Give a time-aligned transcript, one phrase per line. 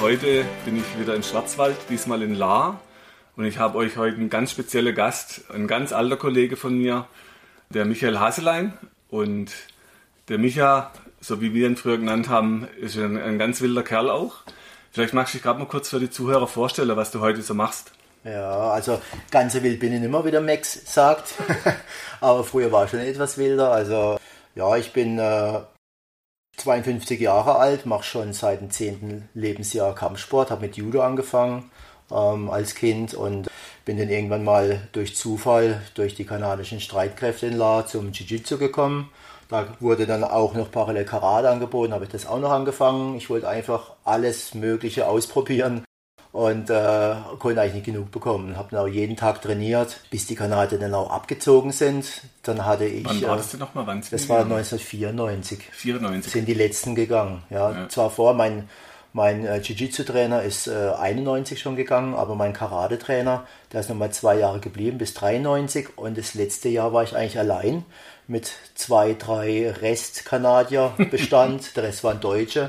[0.00, 2.80] Heute bin ich wieder in Schwarzwald, diesmal in Lahr.
[3.36, 7.06] Und ich habe euch heute einen ganz speziellen Gast, ein ganz alter Kollege von mir,
[7.70, 8.74] der Michael Haselein.
[9.08, 9.52] Und
[10.28, 14.10] der Micha, so wie wir ihn früher genannt haben, ist ein, ein ganz wilder Kerl
[14.10, 14.42] auch.
[14.92, 17.54] Vielleicht magst du dich gerade mal kurz für die Zuhörer vorstellen, was du heute so
[17.54, 17.92] machst.
[18.22, 19.00] Ja, also
[19.30, 21.34] ganze wild bin ich mehr, wie der Max sagt.
[22.20, 23.72] Aber früher war ich schon etwas wilder.
[23.72, 24.18] Also
[24.54, 25.60] ja, ich bin äh,
[26.56, 29.28] 52 Jahre alt, mache schon seit dem 10.
[29.34, 31.70] Lebensjahr Kampfsport, habe mit Judo angefangen
[32.10, 33.48] ähm, als Kind und
[33.84, 39.10] bin dann irgendwann mal durch Zufall, durch die kanadischen Streitkräfte in La zum Jiu-Jitsu gekommen.
[39.48, 43.16] Da wurde dann auch noch parallel Karate angeboten, habe ich das auch noch angefangen.
[43.16, 45.85] Ich wollte einfach alles Mögliche ausprobieren
[46.36, 48.58] und äh, konnte eigentlich nicht genug bekommen.
[48.58, 52.04] Habe dann auch jeden Tag trainiert, bis die Kanadier dann auch abgezogen sind.
[52.42, 53.06] Dann hatte ich.
[53.06, 53.86] Wann war das denn nochmal?
[53.86, 55.60] Wann das war 1994.
[55.72, 56.30] 94.
[56.30, 57.42] Sind die letzten gegangen.
[57.48, 57.88] Ja, Ja.
[57.88, 58.68] zwar vor mein
[59.14, 64.38] mein äh, Jiu-Jitsu-Trainer ist äh, 91 schon gegangen, aber mein Karate-Trainer, der ist nochmal zwei
[64.38, 65.96] Jahre geblieben, bis 93.
[65.96, 67.86] Und das letzte Jahr war ich eigentlich allein
[68.28, 71.76] mit zwei, drei Rest-Kanadier-Bestand.
[71.76, 72.68] der Rest waren Deutsche.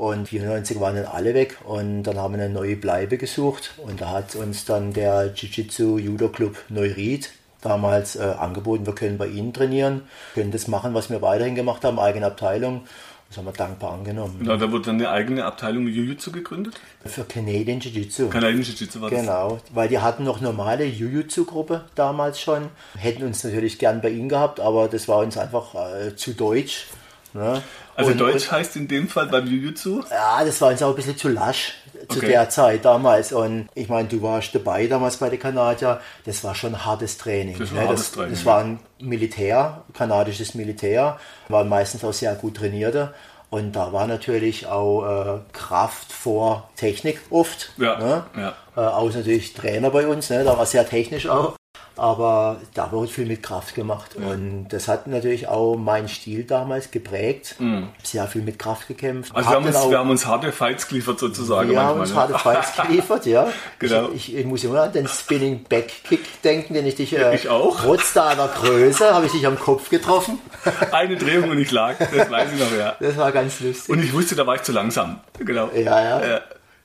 [0.00, 3.74] Und 94 waren dann alle weg und dann haben wir eine neue Bleibe gesucht.
[3.76, 9.52] Und da hat uns dann der Jiu-Jitsu-Judo-Club Neuried damals äh, angeboten, wir können bei Ihnen
[9.52, 12.86] trainieren, können das machen, was wir weiterhin gemacht haben, eigene Abteilung.
[13.28, 14.38] Das haben wir dankbar angenommen.
[14.38, 16.80] Genau, da wurde dann eine eigene Abteilung Jiu-Jitsu gegründet.
[17.04, 18.30] Für Canadian Jiu-Jitsu.
[18.30, 19.20] Kanadische Jiu-Jitsu war das.
[19.20, 22.70] Genau, weil die hatten noch normale Jiu-Jitsu-Gruppe damals schon.
[22.96, 26.86] Hätten uns natürlich gern bei ihnen gehabt, aber das war uns einfach äh, zu deutsch.
[27.32, 27.62] Ne?
[27.94, 30.02] Also Und- Deutsch heißt in dem Fall beim Jiu-Jitsu.
[30.10, 31.74] Ja, das war uns auch ein bisschen zu lasch
[32.08, 32.28] zu Okay.
[32.28, 33.32] der Zeit damals.
[33.32, 36.00] Und ich meine, du warst dabei damals bei den Kanadier.
[36.24, 37.58] Das war schon hartes Training.
[37.58, 37.88] Das war ne?
[37.88, 43.14] hartes das, Training, das war ein Militär, kanadisches Militär, waren meistens auch sehr gut trainierte.
[43.50, 47.72] Und da war natürlich auch äh, Kraft vor Technik oft.
[47.78, 48.24] Ja, Ne?
[48.36, 48.54] ja.
[48.76, 50.44] Äh, außer natürlich Trainer bei uns, ne?
[50.44, 51.56] da war sehr technisch auch.
[51.96, 54.16] Aber da wurde viel mit Kraft gemacht.
[54.16, 57.56] Und das hat natürlich auch meinen Stil damals geprägt.
[58.02, 59.32] Sehr viel mit Kraft gekämpft.
[59.32, 59.36] Mhm.
[59.36, 61.92] Also wir Hab haben, uns, auch- wir haben uns harte Fights geliefert sozusagen wir manchmal.
[61.92, 62.16] haben uns ne?
[62.16, 63.48] harte Fights geliefert, ja.
[63.78, 64.08] Genau.
[64.14, 67.34] Ich, ich, ich muss immer an den Spinning Back Kick denken, den ich dich äh,
[67.34, 67.78] Ich auch.
[67.80, 70.38] trotz deiner Größe habe ich dich am Kopf getroffen.
[70.92, 72.96] Eine Drehung und ich lag, das weiß ich noch, ja.
[72.98, 73.90] Das war ganz lustig.
[73.90, 75.20] Und ich wusste, da war ich zu langsam.
[75.38, 75.68] Genau.
[75.74, 76.26] ja, ja.
[76.26, 76.40] Ja.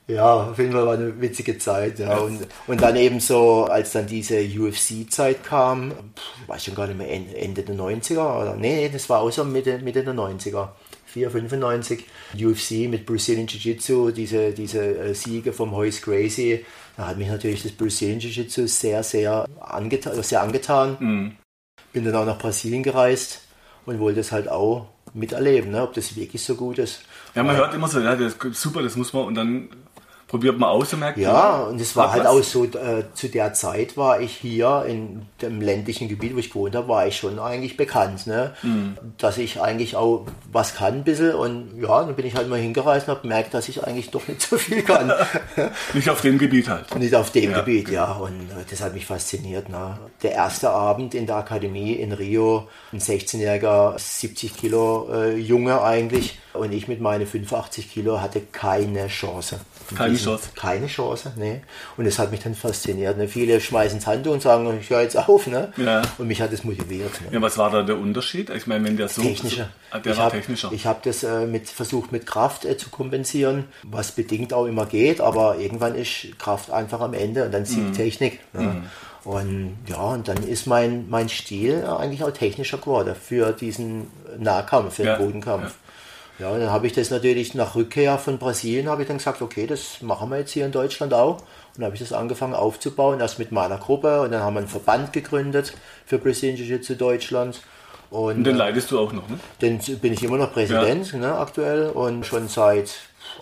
[0.07, 1.97] Ja, auf jeden Fall war eine witzige Zeit.
[1.97, 2.17] Ja.
[2.17, 6.97] Und, und dann eben so, als dann diese UFC-Zeit kam, pff, weiß schon gar nicht
[6.97, 10.69] mehr, Ende der 90er oder nee, nee, das war auch so Mitte, Mitte der 90er.
[11.15, 16.65] 4, 95, UFC mit Brazilian Jiu-Jitsu, diese, diese äh, Siege vom Hoist Gracie.
[16.97, 21.37] Da hat mich natürlich das Brazilian Jiu-Jitsu sehr, sehr angetan, sehr angetan.
[21.93, 23.43] Bin dann auch nach Brasilien gereist
[23.85, 27.03] und wollte es halt auch miterleben, ne, ob das wirklich so gut ist.
[27.33, 29.69] Ja, man hört immer so, ja, das ist super, das muss man, und dann
[30.35, 32.31] probiert man aus und merkt, Ja, und es war halt was.
[32.31, 36.49] auch so, äh, zu der Zeit war ich hier in dem ländlichen Gebiet, wo ich
[36.49, 38.53] gewohnt habe, war ich schon eigentlich bekannt, ne?
[38.63, 38.97] Mhm.
[39.17, 42.59] dass ich eigentlich auch was kann ein bisschen und ja, dann bin ich halt mal
[42.59, 45.11] hingereist und habe gemerkt, dass ich eigentlich doch nicht so viel kann.
[45.93, 46.93] Nicht auf dem Gebiet halt.
[46.99, 47.59] nicht auf dem Ja.
[47.59, 49.69] Gebiet, ja, und äh, das hat mich fasziniert.
[49.69, 49.97] Ne?
[50.21, 56.39] Der erste Abend in der Akademie in Rio, ein 16-jähriger, 70 Kilo äh, Junge eigentlich
[56.53, 59.59] und ich mit meinen 85 Kilo hatte keine Chance.
[59.91, 60.49] In Keine Chance.
[60.55, 61.61] Keine Chance, ne.
[61.97, 63.17] Und das hat mich dann fasziniert.
[63.17, 63.27] Ne?
[63.27, 65.71] Viele schmeißen das Handtuch und sagen, ich höre jetzt auf, ne?
[65.77, 66.01] Ja.
[66.17, 67.11] Und mich hat das motiviert.
[67.21, 67.27] Ne?
[67.31, 68.49] Ja, was war da der Unterschied?
[68.49, 69.21] Ich meine, wenn der so.
[69.21, 69.69] Technischer.
[69.93, 70.71] So, der ich war hab, technischer.
[70.73, 74.85] Ich habe das äh, mit, versucht mit Kraft äh, zu kompensieren, was bedingt auch immer
[74.85, 77.65] geht, aber irgendwann ist Kraft einfach am Ende und dann Mhm.
[77.65, 78.39] siegt Technik.
[78.53, 78.83] Ne?
[79.23, 84.07] Und ja, und dann ist mein, mein Stil eigentlich auch technischer geworden für diesen
[84.37, 85.63] Nahkampf, für den Ja, Bodenkampf.
[85.63, 85.71] Ja,
[86.39, 89.67] und dann habe ich das natürlich nach Rückkehr von Brasilien, habe ich dann gesagt, okay,
[89.67, 91.37] das machen wir jetzt hier in Deutschland auch.
[91.37, 94.59] Und dann habe ich das angefangen aufzubauen, erst mit meiner Gruppe und dann haben wir
[94.59, 95.73] einen Verband gegründet
[96.05, 97.61] für Brazilian Jiu-Jitsu Deutschland.
[98.09, 99.39] Und, und den äh, leidest du auch noch, ne?
[99.59, 102.91] dann bin ich immer noch Präsident ne, aktuell und schon seit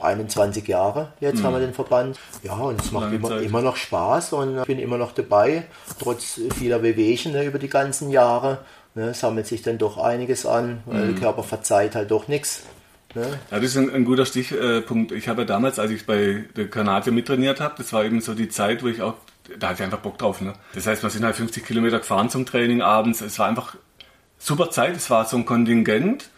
[0.01, 2.18] 21 Jahren jetzt haben wir den Verband.
[2.44, 5.66] Ja, und es macht immer, immer noch Spaß und ich bin immer noch dabei,
[6.00, 8.60] trotz vieler Wehwehchen ne, über die ganzen Jahre.
[8.96, 12.62] Ne, sammelt sich dann doch einiges an, weil der Körper verzeiht halt doch nichts.
[13.15, 13.39] Ne?
[13.51, 15.12] Ja, das ist ein, ein guter Stichpunkt.
[15.12, 18.33] Ich habe ja damals, als ich bei der Kanadier mittrainiert habe, das war eben so
[18.33, 19.15] die Zeit, wo ich auch,
[19.60, 20.42] da hatte ich einfach Bock drauf.
[20.42, 20.54] Ne?
[20.74, 23.21] Das heißt, wir sind halt 50 Kilometer gefahren zum Training abends.
[23.21, 23.75] Es war einfach
[24.39, 24.95] super Zeit.
[24.95, 26.30] Es war so ein Kontingent.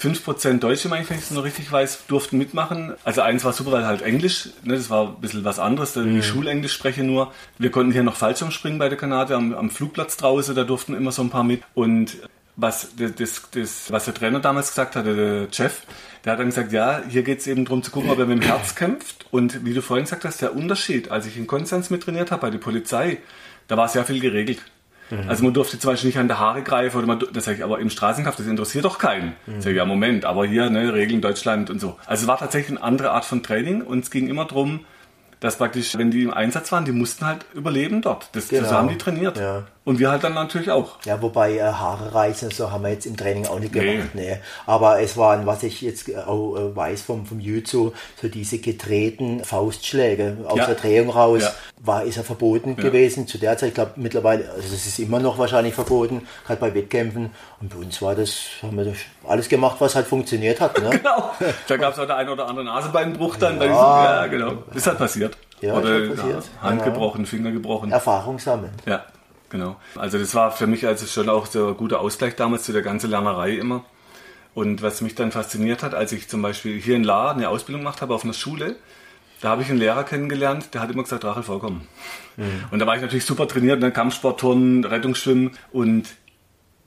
[0.00, 2.94] 5% Deutsche, meine ich, wenn ich es noch richtig weiß, durften mitmachen.
[3.02, 6.00] Also eins war super, weil halt Englisch, ne, das war ein bisschen was anderes, da
[6.00, 6.20] mhm.
[6.20, 7.32] ich Schulenglisch spreche nur.
[7.58, 11.10] Wir konnten hier noch Fallschirmspringen bei der Kanadier am, am Flugplatz draußen, da durften immer
[11.10, 11.62] so ein paar mit.
[11.74, 12.16] Und
[12.58, 15.82] was, das, das, was der Trainer damals gesagt hatte, der Chef,
[16.24, 18.42] der hat dann gesagt, ja, hier geht es eben darum zu gucken, ob er mit
[18.42, 19.26] dem Herz kämpft.
[19.30, 22.50] Und wie du vorhin gesagt hast, der Unterschied, als ich in Konstanz mittrainiert habe bei
[22.50, 23.18] der Polizei,
[23.68, 24.60] da war sehr viel geregelt.
[25.10, 25.28] Mhm.
[25.28, 27.64] Also man durfte zum Beispiel nicht an der Haare greifen oder man, das sage ich,
[27.64, 29.36] aber im Straßenkampf, das interessiert doch keinen.
[29.46, 29.60] Mhm.
[29.60, 31.96] Sag ich, ja, Moment, aber hier, ne, Regeln Deutschland und so.
[32.06, 34.80] Also es war tatsächlich eine andere Art von Training und es ging immer darum,
[35.40, 38.28] dass praktisch, wenn die im Einsatz waren, die mussten halt überleben dort.
[38.32, 38.62] Das, genau.
[38.62, 39.38] das haben die trainiert.
[39.38, 39.66] Ja.
[39.88, 40.96] Und wir halt dann natürlich auch.
[41.06, 44.10] Ja, wobei äh, Haare reißen, so haben wir jetzt im Training auch nicht gemacht.
[44.12, 44.32] Nee.
[44.32, 44.36] nee.
[44.66, 49.42] Aber es waren, was ich jetzt auch äh, weiß vom, vom Jutsu, so diese getreten
[49.42, 50.66] Faustschläge aus ja.
[50.66, 51.52] der Drehung raus, ja.
[51.78, 52.82] war, ist ja verboten ja.
[52.82, 53.68] gewesen zu der Zeit.
[53.70, 57.30] Ich glaube mittlerweile, also es ist immer noch wahrscheinlich verboten, gerade bei Wettkämpfen.
[57.62, 60.78] Und bei uns war das, haben wir das alles gemacht, was halt funktioniert hat.
[60.82, 60.90] Ne?
[60.98, 61.32] genau.
[61.66, 63.58] Da gab es auch der ein oder andere Nasebeinbruch dann.
[63.58, 64.52] Ja, ja genau.
[64.74, 65.38] Ist halt passiert.
[65.62, 66.44] Ja, oder halt passiert.
[66.60, 67.90] Hand gebrochen, Finger gebrochen.
[67.90, 68.72] Erfahrung sammeln.
[68.84, 69.02] Ja.
[69.50, 69.76] Genau.
[69.96, 72.82] Also das war für mich also schon auch so ein guter Ausgleich damals zu der
[72.82, 73.84] ganzen Lernerei immer.
[74.54, 77.82] Und was mich dann fasziniert hat, als ich zum Beispiel hier in La eine Ausbildung
[77.82, 78.76] gemacht habe auf einer Schule,
[79.40, 81.86] da habe ich einen Lehrer kennengelernt, der hat immer gesagt, Rachel, vollkommen.
[82.36, 82.64] Mhm.
[82.70, 83.92] Und da war ich natürlich super trainiert, ne?
[83.92, 85.52] Kampfsportturnen, Rettungsschwimmen.
[85.70, 86.08] Und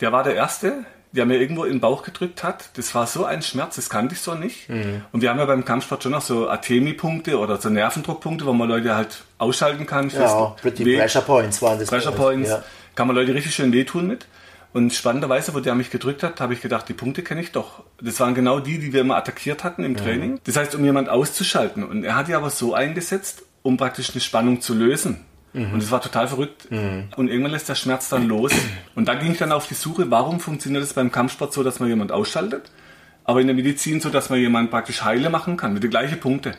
[0.01, 2.69] der war der Erste, der mir irgendwo in den Bauch gedrückt hat.
[2.75, 4.69] Das war so ein Schmerz, das kannte ich so nicht.
[4.69, 5.01] Mhm.
[5.11, 8.69] Und wir haben ja beim Kampfsport schon noch so Atemi-Punkte oder so Nervendruckpunkte, wo man
[8.69, 10.09] Leute halt ausschalten kann.
[10.09, 10.97] Ja, Pretty Weh.
[10.97, 11.89] Pressure Points waren das.
[11.89, 12.49] Pressure Points.
[12.49, 12.63] Ja.
[12.95, 14.25] Kann man Leute richtig schön wehtun mit.
[14.73, 17.83] Und spannenderweise, wo der mich gedrückt hat, habe ich gedacht, die Punkte kenne ich doch.
[18.01, 19.97] Das waren genau die, die wir immer attackiert hatten im mhm.
[19.97, 20.39] Training.
[20.45, 21.83] Das heißt, um jemand auszuschalten.
[21.83, 25.25] Und er hat die aber so eingesetzt, um praktisch eine Spannung zu lösen.
[25.53, 25.73] Mhm.
[25.73, 26.69] Und es war total verrückt.
[26.71, 27.05] Mhm.
[27.15, 28.51] Und irgendwann lässt der Schmerz dann los.
[28.95, 31.79] Und da ging ich dann auf die Suche, warum funktioniert es beim Kampfsport so, dass
[31.79, 32.71] man jemand ausschaltet,
[33.23, 36.19] aber in der Medizin so, dass man jemanden praktisch heile machen kann, mit den gleichen
[36.19, 36.53] Punkten.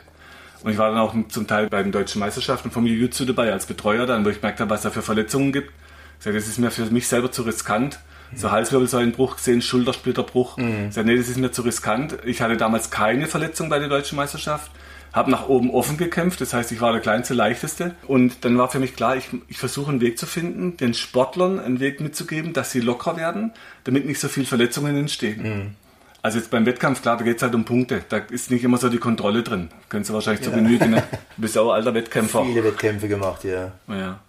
[0.63, 3.65] Und ich war dann auch zum Teil bei den deutschen Meisterschaften vom Jiu-Jitsu dabei als
[3.65, 5.71] Betreuer, dann, wo ich merkte, was da für Verletzungen gibt.
[6.19, 7.99] Ich sage, das ist mir für mich selber zu riskant.
[8.35, 10.57] So Halswirbelsäulenbruch gesehen, Schultersplitterbruch.
[10.57, 10.87] Mhm.
[10.87, 12.17] Ich sage, nee, das ist mir zu riskant.
[12.25, 14.71] Ich hatte damals keine Verletzung bei der deutschen Meisterschaft
[15.13, 17.95] habe nach oben offen gekämpft, das heißt, ich war der kleinste, leichteste.
[18.07, 21.59] Und dann war für mich klar, ich, ich versuche einen Weg zu finden, den Sportlern
[21.59, 23.51] einen Weg mitzugeben, dass sie locker werden,
[23.83, 25.43] damit nicht so viel Verletzungen entstehen.
[25.43, 25.75] Mhm.
[26.23, 28.01] Also jetzt beim Wettkampf, klar, da geht es halt um Punkte.
[28.09, 29.69] Da ist nicht immer so die Kontrolle drin.
[29.89, 30.51] Können Sie wahrscheinlich ja.
[30.51, 30.91] zu genügen.
[30.91, 31.03] Ne?
[31.35, 32.45] Du bist auch alter Wettkämpfer.
[32.45, 33.73] Viele Wettkämpfe gemacht, ja.
[33.89, 34.19] ja.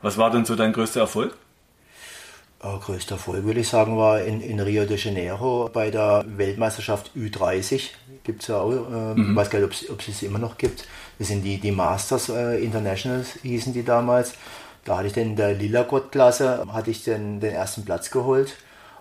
[0.00, 1.34] Was war denn so dein größter Erfolg?
[2.62, 7.10] Äh, größter Erfolg, würde ich sagen, war in, in, Rio de Janeiro bei der Weltmeisterschaft
[7.16, 7.90] Ü30.
[8.22, 9.34] Gibt es ja auch, äh, mhm.
[9.34, 10.86] weiß gar nicht, ob es es immer noch gibt.
[11.18, 14.34] Das sind die, die Masters äh, Internationals, hießen die damals.
[14.84, 18.54] Da hatte ich dann in der Lila-Gott-Klasse, hatte ich den, den ersten Platz geholt.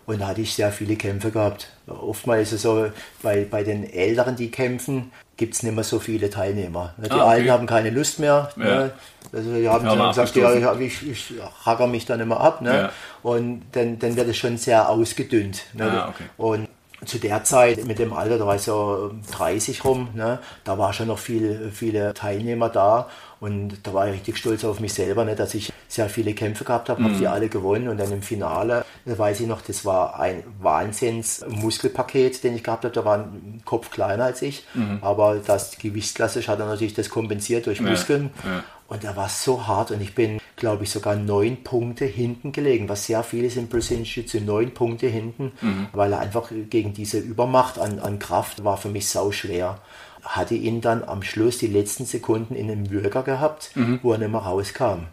[0.07, 1.69] Und da hatte ich sehr viele Kämpfe gehabt.
[1.85, 2.89] Oftmals ist es so,
[3.21, 6.93] bei, bei den Älteren, die kämpfen, gibt es nicht mehr so viele Teilnehmer.
[6.97, 7.23] Die ah, okay.
[7.23, 8.51] Alten haben keine Lust mehr.
[8.57, 8.63] Ja.
[8.63, 8.91] Ne?
[9.33, 11.33] Also die haben ja, dann gesagt, ja, ich, ich,
[11.65, 12.61] hacker mich dann immer ab.
[12.61, 12.73] Ne?
[12.73, 12.91] Ja.
[13.23, 15.63] Und dann, dann wird es schon sehr ausgedünnt.
[15.73, 15.89] Ne?
[15.89, 16.25] Ah, okay.
[16.37, 16.67] Und
[17.05, 20.39] zu der Zeit mit dem Alter, da war ich so 30 rum, ne?
[20.63, 23.09] da war schon noch viel, viele Teilnehmer da
[23.39, 25.35] und da war ich richtig stolz auf mich selber, ne?
[25.35, 27.05] dass ich sehr viele Kämpfe gehabt habe, mhm.
[27.05, 30.43] habe die alle gewonnen und dann im Finale, da weiß ich noch, das war ein
[30.61, 34.99] Wahnsinns-Muskelpaket, den ich gehabt habe, da war ein Kopf kleiner als ich, mhm.
[35.01, 38.63] aber das Gewichtsklasse hat dann natürlich das kompensiert durch Muskeln ja, ja.
[38.87, 42.87] und er war so hart und ich bin glaube ich, sogar neun Punkte hinten gelegen,
[42.87, 45.87] was sehr viel ist im Brazilian Jiu-Jitsu, neun Punkte hinten, mhm.
[45.91, 49.79] weil er einfach gegen diese Übermacht an, an Kraft war für mich sau schwer.
[50.21, 54.01] Hatte ihn dann am Schluss die letzten Sekunden in einem Würger gehabt, mhm.
[54.03, 55.07] wo er nicht mehr rauskam.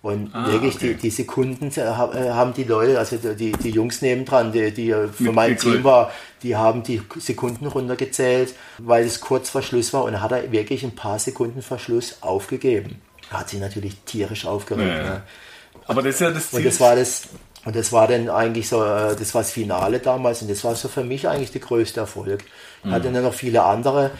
[0.00, 0.94] Und ah, wirklich, okay.
[0.94, 5.32] die, die Sekunden äh, haben die Leute, also die, die Jungs nebendran, die, die für
[5.32, 10.22] mein Team war, die haben die Sekunden runtergezählt, weil es kurz vor Schluss war und
[10.22, 14.88] hat er wirklich ein paar Sekunden vor Schluss aufgegeben hat sich natürlich tierisch aufgeregt.
[14.88, 15.22] Ja, ja.
[15.86, 16.58] Aber das ist ja das Ziel.
[16.60, 17.22] Und das war das,
[17.64, 20.74] und das war dann eigentlich so, äh, das war das Finale damals und das war
[20.74, 22.44] so für mich eigentlich der größte Erfolg.
[22.80, 22.92] Ich mhm.
[22.92, 24.10] hatte dann noch viele andere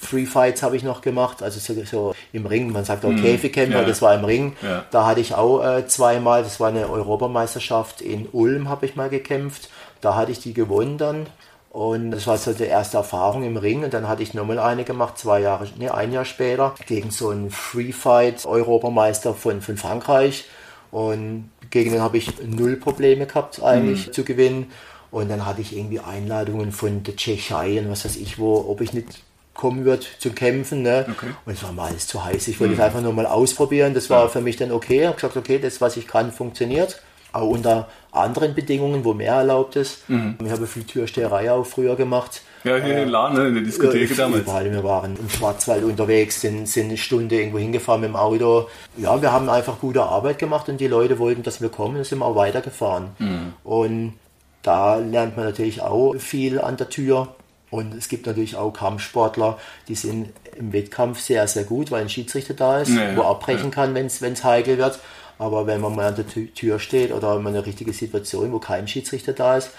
[0.00, 3.20] Free Fights habe ich noch gemacht, also so, so, im Ring, man sagt auch mhm.
[3.20, 3.84] Käfigkämpfer, ja.
[3.86, 4.56] das war im Ring.
[4.62, 4.84] Ja.
[4.90, 9.10] Da hatte ich auch äh, zweimal, das war eine Europameisterschaft in Ulm, habe ich mal
[9.10, 9.68] gekämpft.
[10.00, 11.26] Da hatte ich die gewonnen dann.
[11.70, 13.84] Und das war so die erste Erfahrung im Ring.
[13.84, 17.30] Und dann hatte ich nochmal eine gemacht, zwei Jahre, nee, ein Jahr später, gegen so
[17.30, 20.46] einen Free Fight Europameister von, von Frankreich.
[20.90, 24.12] Und gegen den habe ich null Probleme gehabt, eigentlich mhm.
[24.12, 24.72] zu gewinnen.
[25.12, 28.80] Und dann hatte ich irgendwie Einladungen von der Tschechei und was weiß ich wo, ob
[28.80, 29.22] ich nicht
[29.54, 30.82] kommen wird zum Kämpfen.
[30.82, 31.06] Ne?
[31.08, 31.30] Okay.
[31.44, 32.48] Und es war mal alles zu heiß.
[32.48, 32.80] Ich wollte mhm.
[32.80, 33.94] es einfach nur mal ausprobieren.
[33.94, 34.28] Das war ja.
[34.28, 35.00] für mich dann okay.
[35.00, 37.00] Ich habe gesagt, okay, das, was ich kann, funktioniert.
[37.32, 40.08] Auch unter anderen Bedingungen, wo mehr erlaubt ist.
[40.08, 40.36] Mhm.
[40.44, 42.42] Ich habe viel Türsteherei auch früher gemacht.
[42.64, 44.42] Ja, hier äh, in Lahn, in der Diskothek äh, damals.
[44.42, 48.68] Überall, wir waren im Schwarzwald unterwegs, sind, sind eine Stunde irgendwo hingefahren mit dem Auto.
[48.96, 52.04] Ja, wir haben einfach gute Arbeit gemacht und die Leute wollten, dass wir kommen und
[52.04, 53.10] sind auch weitergefahren.
[53.18, 53.52] Mhm.
[53.64, 54.14] Und
[54.62, 57.34] da lernt man natürlich auch viel an der Tür.
[57.70, 59.56] Und es gibt natürlich auch Kampfsportler,
[59.86, 63.66] die sind im Wettkampf sehr, sehr gut, weil ein Schiedsrichter da ist, ja, wo abbrechen
[63.66, 63.70] ja.
[63.70, 64.98] kann, wenn es heikel wird.
[65.40, 68.86] Aber wenn man mal an der Tür steht oder in einer richtigen Situation, wo kein
[68.86, 69.70] Schiedsrichter da ist,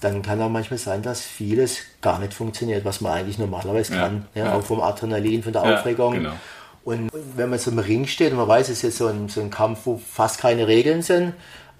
[0.00, 4.00] dann kann auch manchmal sein, dass vieles gar nicht funktioniert, was man eigentlich normalerweise ja,
[4.00, 4.26] kann.
[4.36, 6.14] Ja, Auch vom Adrenalin, von der Aufregung.
[6.14, 6.32] Genau.
[6.84, 9.28] Und wenn man so im Ring steht und man weiß, es ist jetzt so ein,
[9.28, 11.32] so ein Kampf, wo fast keine Regeln sind,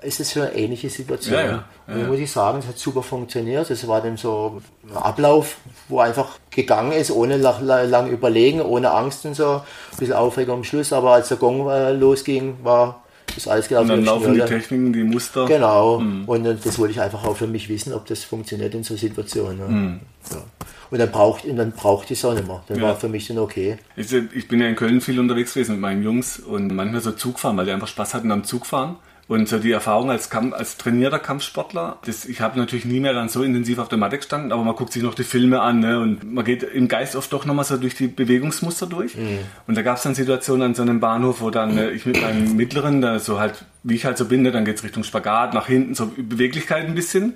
[0.02, 1.34] ist es für eine ähnliche Situation.
[1.34, 3.70] Ja, ja, ja, und muss ich sagen, es hat super funktioniert.
[3.70, 8.90] Es war dann so ein Ablauf, wo einfach gegangen ist, ohne lang, lang überlegen, ohne
[8.90, 9.48] Angst und so.
[9.52, 9.62] Ein
[9.96, 13.04] bisschen Aufregung am Schluss, aber als der Gong äh, losging, war
[13.34, 15.46] das alles genau Und dann laufen die Techniken, die Muster.
[15.46, 16.00] Genau.
[16.00, 16.24] Mhm.
[16.26, 19.58] Und das wollte ich einfach auch für mich wissen, ob das funktioniert in so Situationen.
[19.58, 19.68] Ne?
[19.68, 20.00] Mhm.
[20.30, 20.42] Ja.
[20.90, 22.62] Und dann braucht, und dann braucht die Sonne mehr.
[22.68, 22.84] Dann ja.
[22.84, 23.76] war für mich dann okay.
[23.96, 27.12] Ich, ich, bin ja in Köln viel unterwegs gewesen mit meinen Jungs und manchmal so
[27.12, 28.96] Zugfahren, weil die einfach Spaß hatten am Zugfahren.
[29.28, 33.12] Und so die Erfahrung als, Kamp als trainierter Kampfsportler, das, ich habe natürlich nie mehr
[33.12, 35.80] dann so intensiv auf der Matte gestanden, aber man guckt sich noch die Filme an
[35.80, 39.16] ne, und man geht im Geist oft doch nochmal so durch die Bewegungsmuster durch.
[39.16, 39.40] Mhm.
[39.66, 42.22] Und da gab es dann Situationen an so einem Bahnhof, wo dann äh, ich mit
[42.22, 45.52] meinem Mittleren, da so halt, wie ich halt so bin, ne, dann geht's Richtung Spagat,
[45.52, 47.34] nach hinten, so Beweglichkeit ein bisschen.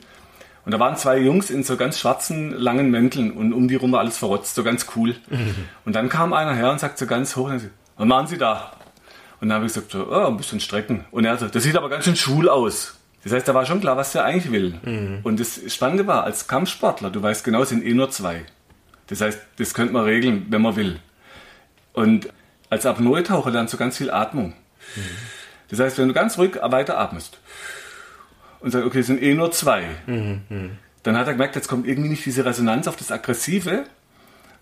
[0.64, 3.92] Und da waren zwei Jungs in so ganz schwarzen, langen Mänteln und um die rum
[3.92, 5.14] war alles verrotzt, so ganz cool.
[5.28, 5.54] Mhm.
[5.84, 8.72] Und dann kam einer her und sagt so ganz hoch, was machen Sie da?
[9.42, 11.04] Und dann habe ich gesagt, oh, ein bisschen strecken.
[11.10, 12.96] Und er sagt, das sieht aber ganz schön schwul aus.
[13.24, 14.78] Das heißt, da war schon klar, was der eigentlich will.
[14.84, 15.18] Mhm.
[15.24, 18.44] Und das Spannende war, als Kampfsportler, du weißt genau, es sind eh nur zwei.
[19.08, 21.00] Das heißt, das könnte man regeln, wenn man will.
[21.92, 22.28] Und
[22.70, 24.54] als Apnoe-Taucher lernst du ganz viel Atmung.
[24.94, 25.00] Mhm.
[25.70, 27.40] Das heißt, wenn du ganz ruhig weiter atmest
[28.60, 30.78] und sagst, okay, es sind eh nur zwei, mhm.
[31.02, 33.86] dann hat er gemerkt, jetzt kommt irgendwie nicht diese Resonanz auf das Aggressive,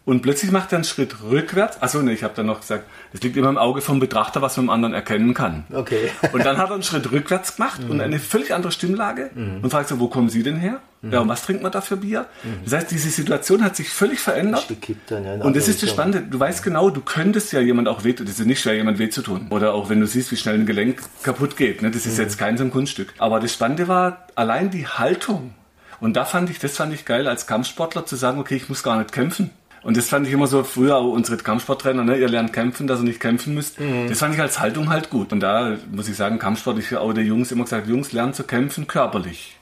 [0.06, 1.82] und plötzlich macht er einen Schritt rückwärts.
[1.82, 4.56] Achso, ne, ich habe dann noch gesagt, es liegt immer im Auge vom Betrachter, was
[4.56, 5.64] man im anderen erkennen kann.
[5.72, 6.10] Okay.
[6.32, 7.90] Und dann hat er einen Schritt rückwärts gemacht mhm.
[7.90, 9.60] und eine völlig andere Stimmlage mhm.
[9.62, 10.80] und fragt so, wo kommen Sie denn her?
[11.02, 11.12] Mhm.
[11.12, 12.26] Ja, und was trinkt man da für Bier?
[12.42, 12.64] Mhm.
[12.64, 14.66] Das heißt, diese Situation hat sich völlig verändert.
[15.08, 16.22] Dann, ja, und das ist das Spannende.
[16.22, 19.08] Du weißt genau, du könntest ja jemand auch weh, das ist nicht schwer, jemand weh
[19.08, 19.48] zu tun.
[19.50, 21.82] Oder auch wenn du siehst, wie schnell ein Gelenk kaputt geht.
[21.82, 21.90] Ne?
[21.90, 22.24] Das ist mhm.
[22.24, 23.14] jetzt kein so ein Kunststück.
[23.18, 25.54] Aber das Spannende war allein die Haltung.
[26.00, 28.82] Und da fand ich, das fand ich geil als Kampfsportler zu sagen, okay, ich muss
[28.82, 29.50] gar nicht kämpfen.
[29.82, 32.18] Und das fand ich immer so früher auch unsere Kampfsporttrainer, ne?
[32.18, 33.80] ihr lernt kämpfen, dass ihr nicht kämpfen müsst.
[33.80, 34.08] Mhm.
[34.08, 35.32] Das fand ich als Haltung halt gut.
[35.32, 38.34] Und da muss ich sagen, Kampfsport, ich habe auch der Jungs immer gesagt, Jungs lernen
[38.34, 39.56] zu kämpfen körperlich.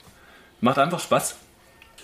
[0.61, 1.37] Macht einfach Spaß.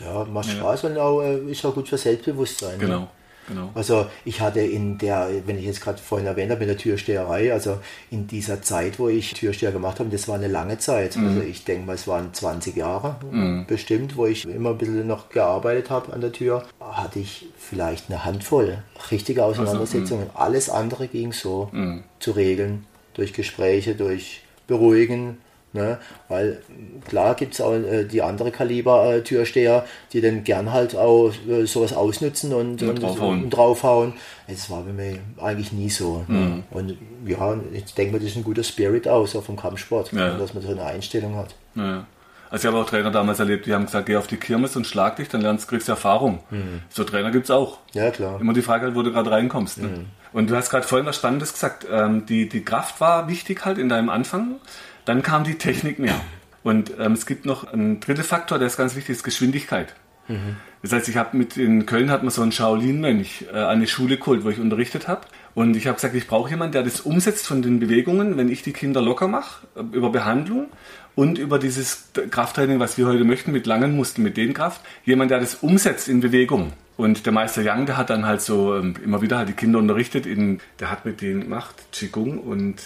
[0.00, 0.54] Ja, macht ja.
[0.54, 2.78] Spaß und auch, äh, ist auch gut für Selbstbewusstsein.
[2.78, 3.00] Genau.
[3.00, 3.08] Ne?
[3.48, 3.70] Genau.
[3.74, 7.52] Also ich hatte in der, wenn ich jetzt gerade vorhin erwähnt habe, in der Türsteherei,
[7.52, 7.78] also
[8.10, 11.16] in dieser Zeit, wo ich Türsteher gemacht habe, das war eine lange Zeit.
[11.16, 11.26] Mhm.
[11.26, 13.64] Also ich denke mal, es waren 20 Jahre mhm.
[13.66, 18.10] bestimmt, wo ich immer ein bisschen noch gearbeitet habe an der Tür, hatte ich vielleicht
[18.10, 18.78] eine Handvoll
[19.10, 20.28] richtige Auseinandersetzungen.
[20.34, 22.04] Also, Alles andere ging so mhm.
[22.18, 25.38] zu regeln, durch Gespräche, durch Beruhigen,
[25.74, 25.98] Ne?
[26.28, 26.62] Weil
[27.08, 31.32] klar gibt es auch äh, die andere Kaliber äh, Türsteher, die dann gern halt auch
[31.48, 33.42] äh, sowas ausnutzen und, und, draufhauen.
[33.42, 34.12] und, draufhauen.
[34.46, 36.24] Das war bei mir eigentlich nie so.
[36.28, 36.38] Ne?
[36.38, 36.62] Mhm.
[36.70, 40.38] Und ja, ich denke mal, das ist ein guter Spirit aus, auch vom Kampfsport, ja.
[40.38, 41.56] dass man so eine Einstellung hat.
[41.74, 42.06] Ja.
[42.50, 44.86] Also ich habe auch Trainer damals erlebt, die haben gesagt, geh auf die Kirmes und
[44.86, 46.38] schlag dich, dann lernst, kriegst du Erfahrung.
[46.50, 46.82] Mhm.
[46.88, 47.78] So Trainer gibt es auch.
[47.94, 48.40] Ja, klar.
[48.40, 49.78] Immer die Frage halt, wo du gerade reinkommst.
[49.78, 49.88] Ne?
[49.88, 50.06] Mhm.
[50.32, 51.84] Und du hast gerade vorhin was Spannendes gesagt.
[51.90, 54.56] Ähm, die, die Kraft war wichtig halt in deinem Anfang.
[55.04, 56.20] Dann kam die Technik mehr.
[56.62, 59.94] Und ähm, es gibt noch einen dritten Faktor, der ist ganz wichtig, ist Geschwindigkeit.
[60.28, 60.56] Mhm.
[60.82, 64.16] Das heißt, ich habe mit in Köln hat man so einen Shaolin-Mönch äh, eine Schule
[64.16, 65.22] geholt, wo ich unterrichtet habe.
[65.54, 68.62] Und ich habe gesagt, ich brauche jemanden, der das umsetzt von den Bewegungen, wenn ich
[68.62, 70.68] die Kinder locker mache, äh, über Behandlung
[71.14, 74.80] und über dieses Krafttraining, was wir heute möchten, mit langen Muskeln, mit Dehnkraft.
[75.04, 76.72] Jemand, der das umsetzt in Bewegung.
[76.96, 79.78] Und der Meister Yang, der hat dann halt so ähm, immer wieder halt die Kinder
[79.78, 80.26] unterrichtet.
[80.26, 82.76] In, der hat mit denen gemacht Qigong und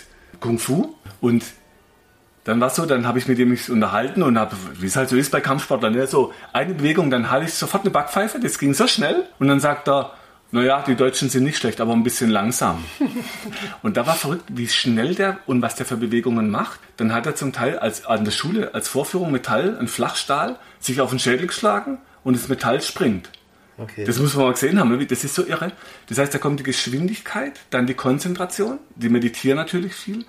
[0.41, 0.95] Kung Fu.
[1.21, 1.45] Und
[2.49, 4.97] dann war es so, dann habe ich mit ihm mich unterhalten und habe, wie es
[4.97, 8.41] halt so ist bei Kampfsportlern, ne, so eine Bewegung, dann hatte ich sofort eine Backpfeife,
[8.41, 10.15] das ging so schnell und dann sagt er,
[10.51, 12.83] naja, die Deutschen sind nicht schlecht, aber ein bisschen langsam.
[13.83, 16.81] und da war verrückt, wie schnell der und was der für Bewegungen macht.
[16.97, 21.03] Dann hat er zum Teil als, an der Schule als Vorführung Metall, ein Flachstahl, sich
[21.03, 23.29] auf den Schädel geschlagen und das Metall springt.
[23.77, 24.05] Okay.
[24.05, 25.73] Das muss man mal gesehen haben, das ist so irre.
[26.09, 30.25] Das heißt, da kommt die Geschwindigkeit, dann die Konzentration, die meditieren natürlich viel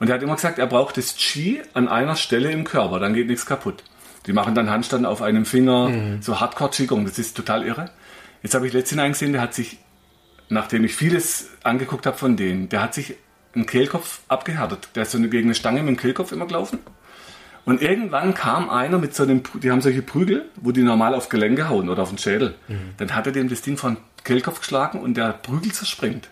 [0.00, 3.14] und er hat immer gesagt, er braucht das Qi an einer Stelle im Körper, dann
[3.14, 3.84] geht nichts kaputt.
[4.26, 6.22] Die machen dann Handstand auf einem Finger, mhm.
[6.22, 7.90] so Hardcore-Qigong, das ist total irre.
[8.42, 9.78] Jetzt habe ich letztens einen gesehen, der hat sich,
[10.48, 13.14] nachdem ich vieles angeguckt habe von denen, der hat sich
[13.54, 14.88] einen Kehlkopf abgehärtet.
[14.94, 16.78] Der ist so gegen eine Stange mit dem Kehlkopf immer gelaufen.
[17.64, 21.28] Und irgendwann kam einer mit so einem, die haben solche Prügel, wo die normal auf
[21.28, 22.54] Gelenke hauen oder auf den Schädel.
[22.68, 22.90] Mhm.
[22.98, 26.28] Dann hat er dem das Ding von Kehlkopf geschlagen und der Prügel zerspringt.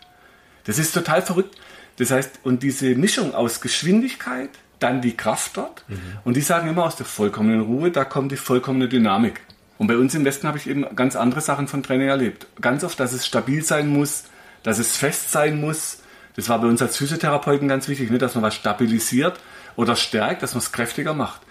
[0.65, 1.57] Das ist total verrückt.
[2.03, 5.85] Das heißt, und diese Mischung aus Geschwindigkeit, dann die Kraft dort.
[5.87, 5.99] Mhm.
[6.25, 9.41] Und die sagen immer aus der vollkommenen Ruhe, da kommt die vollkommene Dynamik.
[9.79, 12.49] Und bei uns im Westen habe ich eben ganz andere Sachen von Training erlebt.
[12.61, 14.25] Ganz oft, dass es stabil sein muss,
[14.65, 16.01] dass es fest sein muss.
[16.35, 19.39] Das war bei uns als Physiotherapeuten ganz wichtig, nicht, dass man was stabilisiert
[19.77, 21.43] oder stärkt, dass man es kräftiger macht.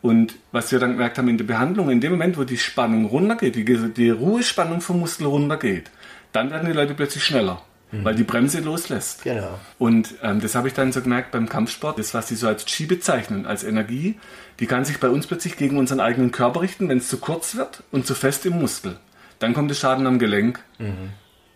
[0.00, 3.04] Und was wir dann gemerkt haben in der Behandlung, in dem Moment, wo die Spannung
[3.04, 5.92] runtergeht, die, die Ruhespannung vom Muskel runtergeht,
[6.32, 8.04] dann werden die Leute plötzlich schneller mhm.
[8.04, 9.22] weil die Bremse loslässt.
[9.22, 9.58] Genau.
[9.78, 12.64] Und ähm, das habe ich dann so gemerkt beim Kampfsport, das, was sie so als
[12.64, 14.18] Chi bezeichnen, als Energie,
[14.58, 17.54] die kann sich bei uns plötzlich gegen unseren eigenen Körper richten, wenn es zu kurz
[17.54, 18.96] wird und zu fest im Muskel.
[19.38, 20.60] Dann kommt der Schaden am Gelenk.
[20.78, 21.10] Mhm.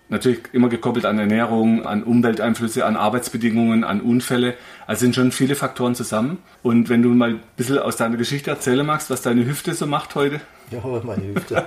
[0.08, 4.54] Natürlich immer gekoppelt an Ernährung, an Umwelteinflüsse, an Arbeitsbedingungen, an Unfälle.
[4.86, 6.38] Also sind schon viele Faktoren zusammen.
[6.62, 9.86] Und wenn du mal ein bisschen aus deiner Geschichte erzählen magst, was deine Hüfte so
[9.86, 10.40] macht heute.
[10.70, 11.64] Ja, meine Hüfte.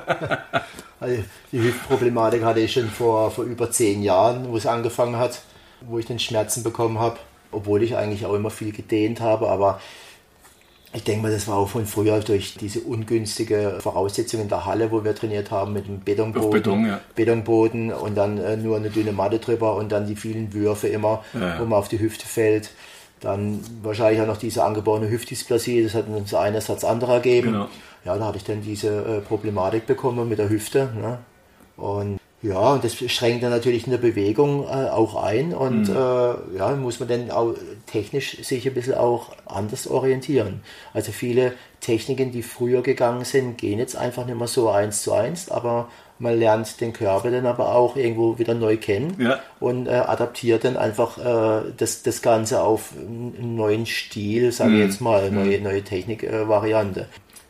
[1.01, 5.41] also die Hüftproblematik hatte ich schon vor, vor über zehn Jahren, wo es angefangen hat,
[5.81, 7.17] wo ich den Schmerzen bekommen habe.
[7.51, 9.81] Obwohl ich eigentlich auch immer viel gedehnt habe, aber
[10.91, 14.91] ich denke mal, das war auch von früher durch diese ungünstige Voraussetzung in der Halle,
[14.91, 16.99] wo wir trainiert haben mit dem Betonboden, Beton, ja.
[17.15, 21.23] Betonboden und dann äh, nur eine dünne Matte drüber und dann die vielen Würfe immer,
[21.33, 22.71] ja, wo man auf die Hüfte fällt.
[23.19, 27.51] Dann wahrscheinlich auch noch diese angeborene Hüftdysplasie, das hat uns einerseits anderer gegeben.
[27.51, 27.67] Genau.
[28.05, 30.89] Ja, da hatte ich dann diese äh, Problematik bekommen mit der Hüfte.
[30.99, 31.19] Ne?
[31.77, 35.95] Und ja, und das schränkt dann natürlich in der Bewegung äh, auch ein und mhm.
[35.95, 37.53] äh, ja, muss man dann auch
[37.85, 40.61] technisch sich ein bisschen auch anders orientieren.
[40.93, 45.13] Also viele Techniken, die früher gegangen sind, gehen jetzt einfach nicht mehr so eins zu
[45.13, 49.39] eins, aber man lernt den Körper dann aber auch irgendwo wieder neu kennen ja.
[49.59, 54.77] und äh, adaptiert dann einfach äh, das, das Ganze auf einen neuen Stil, sage ich
[54.77, 54.85] mhm.
[54.85, 55.63] jetzt mal, neue, mhm.
[55.63, 57.07] neue Technikvariante.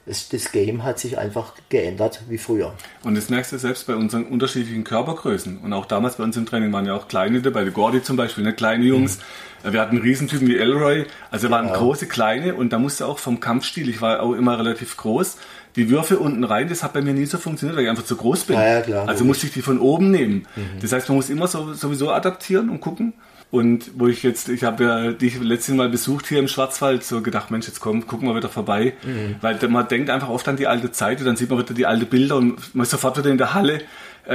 [0.10, 2.74] Äh, das, Game hat sich einfach geändert wie früher.
[3.04, 5.60] Und das merkst du selbst bei unseren unterschiedlichen Körpergrößen.
[5.60, 8.17] Und auch damals bei uns im Training waren ja auch kleine dabei, der Gordy zum
[8.17, 8.54] Beispiel, ne?
[8.54, 9.17] kleine Jungs.
[9.17, 9.74] Mhm.
[9.74, 11.80] Wir hatten Riesentypen wie Elroy, also waren genau.
[11.80, 15.38] große, kleine und da musste auch vom Kampfstil, ich war auch immer relativ groß,
[15.76, 18.15] die Würfe unten rein, das hat bei mir nie so funktioniert, weil ich einfach zu
[18.15, 18.56] groß bin.
[18.56, 20.48] Ja, ja, klar, also musste ich die von oben nehmen.
[20.56, 20.80] Mhm.
[20.82, 23.13] Das heißt, man muss immer so, sowieso adaptieren und gucken.
[23.51, 27.21] Und wo ich jetzt, ich habe ja dich letztes Mal besucht hier im Schwarzwald, so
[27.21, 28.93] gedacht, Mensch, jetzt komm, gucken wir wieder vorbei.
[29.03, 29.38] Mhm.
[29.41, 31.88] Weil man denkt einfach oft an die alte Zeit und dann sieht man wieder die
[31.88, 33.81] alte Bilder und man ist sofort wieder in der Halle,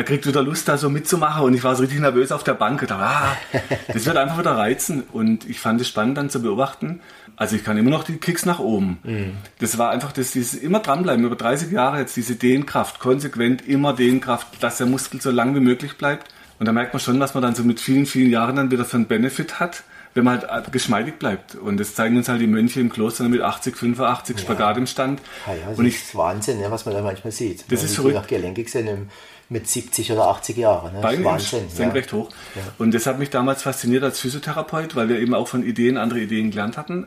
[0.02, 1.44] kriegt wieder Lust, da so mitzumachen.
[1.44, 2.80] Und ich war so richtig nervös auf der Bank.
[2.80, 3.36] Dachte, ah,
[3.92, 5.04] das wird einfach wieder reizen.
[5.12, 7.00] Und ich fand es spannend dann zu beobachten.
[7.36, 8.98] Also ich kann immer noch die Kicks nach oben.
[9.04, 9.32] Mhm.
[9.60, 13.92] Das war einfach das, dieses immer dranbleiben, über 30 Jahre jetzt diese Dehnkraft, konsequent immer
[13.92, 16.33] Dehnkraft, dass der Muskel so lang wie möglich bleibt.
[16.58, 18.84] Und da merkt man schon, was man dann so mit vielen, vielen Jahren dann wieder
[18.84, 19.82] für einen Benefit hat,
[20.14, 21.56] wenn man halt geschmeidig bleibt.
[21.56, 24.42] Und das zeigen uns halt die Mönche im Kloster mit 80, 85 ja.
[24.42, 25.20] Spagat im Stand.
[25.46, 27.70] Ja, ja, das und ich, ist Wahnsinn, ja, was man da manchmal sieht.
[27.70, 28.28] Das ist verrückt.
[28.28, 29.10] gelenkig sind
[29.48, 30.94] mit 70 oder 80 Jahren.
[30.94, 31.00] Ne?
[31.00, 31.68] Beim Wahnsinn.
[31.68, 32.18] Senkrecht ja.
[32.18, 32.30] hoch.
[32.78, 36.20] Und das hat mich damals fasziniert als Physiotherapeut, weil wir eben auch von Ideen andere
[36.20, 37.06] Ideen gelernt hatten.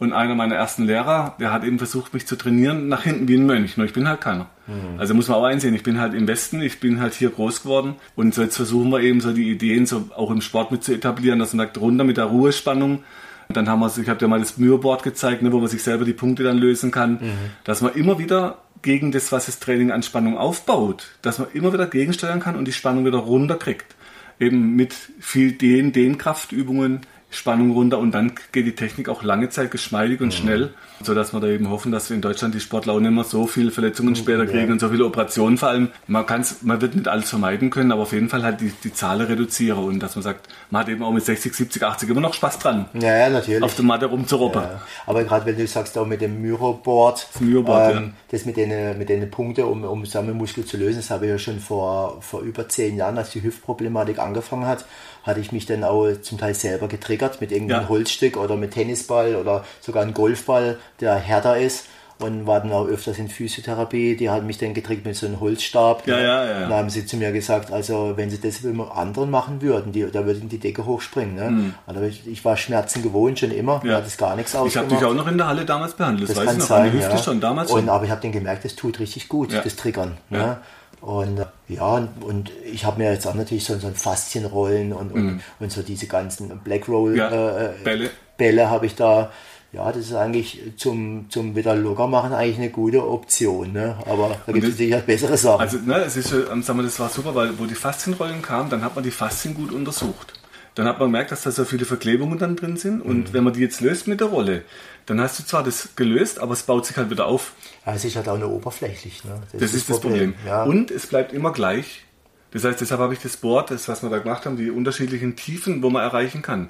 [0.00, 3.34] Und einer meiner ersten Lehrer, der hat eben versucht, mich zu trainieren nach hinten wie
[3.34, 3.76] ein Mönch.
[3.76, 4.46] Nur ich bin halt keiner.
[4.68, 4.98] Mhm.
[4.98, 7.62] Also muss man auch einsehen, ich bin halt im Westen, ich bin halt hier groß
[7.62, 7.96] geworden.
[8.14, 10.92] Und so jetzt versuchen wir eben so die Ideen so auch im Sport mit zu
[10.92, 13.02] etablieren, dass man sagt, runter mit der Ruhespannung.
[13.48, 15.82] Und dann haben wir, ich habe dir mal das Müheboard gezeigt, ne, wo man sich
[15.82, 17.32] selber die Punkte dann lösen kann, mhm.
[17.64, 21.72] dass man immer wieder gegen das, was das Training an Spannung aufbaut, dass man immer
[21.72, 23.96] wieder gegensteuern kann und die Spannung wieder runterkriegt.
[24.38, 29.50] Eben mit viel den, den Kraftübungen, Spannung runter und dann geht die Technik auch lange
[29.50, 30.32] Zeit geschmeidig und mhm.
[30.32, 33.24] schnell, sodass wir da eben hoffen, dass wir in Deutschland die Sportler auch nicht mehr
[33.24, 34.72] so viele Verletzungen später kriegen ja.
[34.72, 35.88] und so viele Operationen vor allem.
[36.06, 38.94] Man kann's, man wird nicht alles vermeiden können, aber auf jeden Fall halt die, die
[38.94, 42.22] Zahlen reduzieren und dass man sagt, man hat eben auch mit 60, 70, 80 immer
[42.22, 42.86] noch Spaß dran.
[42.94, 43.62] Ja, ja natürlich.
[43.62, 44.62] Auf der Matte rumzuroppen.
[44.62, 44.80] Ja.
[45.06, 48.10] Aber gerade wenn du sagst auch mit dem Myroboard, das, Myroboard, ähm, ja.
[48.30, 51.38] das mit den, mit den Punkten, um, um Sammelmuskel zu lösen, das habe ich ja
[51.38, 54.86] schon vor, vor über zehn Jahren, als die Hüftproblematik angefangen hat,
[55.28, 57.88] hatte ich mich dann auch zum Teil selber getriggert mit irgendeinem ja.
[57.88, 61.84] Holzstück oder mit Tennisball oder sogar einem Golfball, der härter ist.
[62.20, 65.38] Und war dann auch öfters in Physiotherapie, die haben mich dann getriggert mit so einem
[65.38, 66.04] Holzstab.
[66.08, 66.68] Ja, ja, ja, ja.
[66.68, 70.04] Da haben sie zu mir gesagt, also wenn sie das mit anderen machen würden, die,
[70.10, 71.36] da würden die Decke hochspringen.
[71.36, 71.50] Ne?
[71.50, 71.74] Mhm.
[71.86, 73.98] Also ich, ich, war Schmerzen gewohnt schon immer, ja.
[73.98, 74.72] hat das gar nichts ausgemacht.
[74.72, 76.66] Ich habe dich auch noch in der Halle damals behandelt, das, das weiß ich noch,
[76.66, 77.18] sein, Hüfte ja.
[77.18, 77.82] schon damals schon.
[77.82, 80.16] Und, aber ich habe dann gemerkt, das tut richtig gut, das Triggern.
[80.28, 80.56] Ne?
[81.00, 85.24] Und ja, und ich habe mir jetzt auch natürlich so, so ein Faszienrollen und, und,
[85.24, 85.40] mhm.
[85.60, 89.30] und so diese ganzen Black Roll ja, äh, äh, Bälle, Bälle habe ich da
[89.70, 93.72] ja, das ist eigentlich zum, zum wieder locker machen eigentlich eine gute Option.
[93.72, 93.96] Ne?
[94.06, 95.60] Aber da gibt es sicher bessere Sachen.
[95.60, 98.82] Also, ne, es ist, sagen wir, das war super, weil wo die Faszienrollen kamen, dann
[98.82, 100.32] hat man die Faszien gut untersucht.
[100.78, 103.00] Dann hat man gemerkt, dass da so viele Verklebungen dann drin sind.
[103.00, 103.32] Und mhm.
[103.32, 104.62] wenn man die jetzt löst mit der Rolle,
[105.06, 107.52] dann hast du zwar das gelöst, aber es baut sich halt wieder auf.
[107.84, 109.24] Ja, es ist halt auch nur oberflächlich.
[109.24, 109.42] Ne?
[109.50, 110.34] Das, das, ist das Problem.
[110.34, 110.46] Problem.
[110.46, 110.62] Ja.
[110.62, 112.04] Und es bleibt immer gleich.
[112.52, 115.34] Das heißt, deshalb habe ich das Board, das, was wir da gemacht haben, die unterschiedlichen
[115.34, 116.60] Tiefen, wo man erreichen kann.
[116.60, 116.68] Mhm.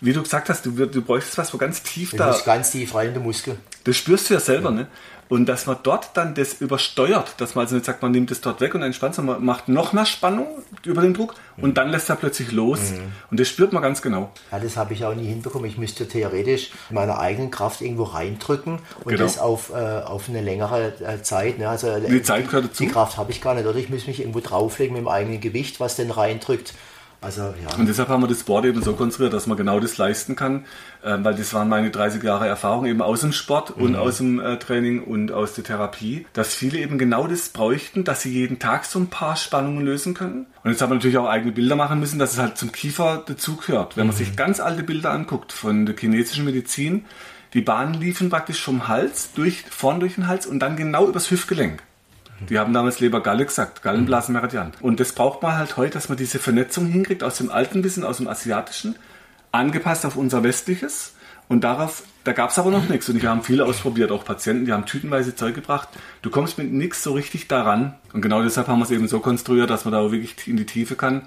[0.00, 2.34] Wie du gesagt hast, du, du bräuchtest was, wo ganz tief du da.
[2.46, 3.58] ganz tief rein in den Muskel.
[3.84, 4.76] Das spürst du ja selber, ja.
[4.76, 4.86] ne?
[5.28, 8.40] Und dass man dort dann das übersteuert, dass man also nicht sagt, man nimmt das
[8.40, 10.48] dort weg und entspannt, sondern man macht noch mehr Spannung
[10.84, 11.64] über den Druck mhm.
[11.64, 12.92] und dann lässt er plötzlich los.
[12.92, 13.12] Mhm.
[13.30, 14.30] Und das spürt man ganz genau.
[14.50, 15.68] Ja, das habe ich auch nie hinbekommen.
[15.68, 19.22] Ich müsste theoretisch meine eigene Kraft irgendwo reindrücken und genau.
[19.22, 21.58] das auf, äh, auf eine längere äh, Zeit.
[21.58, 21.68] Ne?
[21.68, 22.82] Also, die Zeit gehört dazu.
[22.82, 23.66] Die Kraft habe ich gar nicht.
[23.66, 26.74] Oder ich muss mich irgendwo drauflegen mit dem eigenen Gewicht, was denn reindrückt.
[27.22, 27.76] Also, ja.
[27.76, 30.64] Und deshalb haben wir das Board eben so konstruiert, dass man genau das leisten kann,
[31.02, 33.82] äh, weil das waren meine 30 Jahre Erfahrung eben aus dem Sport mhm.
[33.82, 38.04] und aus dem äh, Training und aus der Therapie, dass viele eben genau das bräuchten,
[38.04, 40.46] dass sie jeden Tag so ein paar Spannungen lösen können.
[40.64, 43.22] Und jetzt haben wir natürlich auch eigene Bilder machen müssen, dass es halt zum Kiefer
[43.26, 43.98] dazugehört.
[43.98, 44.18] Wenn man mhm.
[44.18, 47.04] sich ganz alte Bilder anguckt von der chinesischen Medizin,
[47.52, 51.30] die Bahnen liefen praktisch vom Hals, durch, vorn durch den Hals und dann genau übers
[51.30, 51.82] Hüftgelenk.
[52.48, 54.72] Die haben damals Leber-Galle gesagt, Gallenblasenmeridian.
[54.80, 58.04] Und das braucht man halt heute, dass man diese Vernetzung hinkriegt aus dem alten Wissen,
[58.04, 58.96] aus dem asiatischen,
[59.52, 61.14] angepasst auf unser westliches.
[61.48, 63.08] Und darauf, da gab es aber noch nichts.
[63.08, 65.88] Und wir haben viele ausprobiert, auch Patienten, die haben tütenweise Zeug gebracht.
[66.22, 67.94] Du kommst mit nichts so richtig daran.
[68.12, 70.66] Und genau deshalb haben wir es eben so konstruiert, dass man da wirklich in die
[70.66, 71.22] Tiefe kann.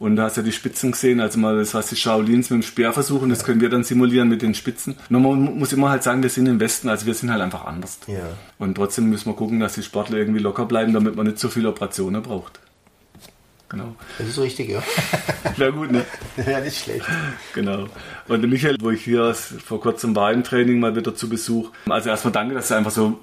[0.00, 2.62] Und da hast du ja die Spitzen gesehen, also mal das, was die Shaolins mit
[2.62, 4.96] dem Speer versuchen, das können wir dann simulieren mit den Spitzen.
[5.10, 7.66] Nur man muss immer halt sagen, wir sind im Westen, also wir sind halt einfach
[7.66, 7.98] anders.
[8.06, 8.20] Ja.
[8.58, 11.50] Und trotzdem müssen wir gucken, dass die Sportler irgendwie locker bleiben, damit man nicht so
[11.50, 12.60] viele Operationen braucht.
[13.70, 13.94] Genau.
[14.18, 14.82] Das ist richtig, ja.
[15.56, 16.04] Wäre gut, ne?
[16.36, 17.06] Wäre nicht schlecht.
[17.54, 17.86] Genau.
[18.26, 21.70] Und der Michael, wo ich hier vor kurzem war im Training mal wieder zu Besuch.
[21.88, 23.18] Also erstmal danke, dass es einfach so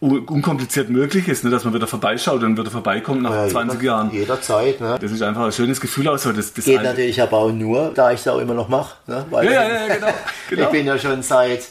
[0.00, 1.50] unkompliziert möglich ist, ne?
[1.50, 4.10] dass man wieder vorbeischaut und wieder vorbeikommt nach ja, 20 jeder, Jahren.
[4.10, 4.80] Jederzeit.
[4.80, 4.98] Ne?
[5.00, 6.24] Das ist einfach ein schönes Gefühl aus.
[6.24, 8.96] Das, das Geht natürlich aber auch nur, da ich es auch immer noch mache.
[9.06, 9.24] Ne?
[9.30, 10.06] ja, ja, ja, genau,
[10.50, 10.62] genau.
[10.64, 11.68] Ich bin ja schon seit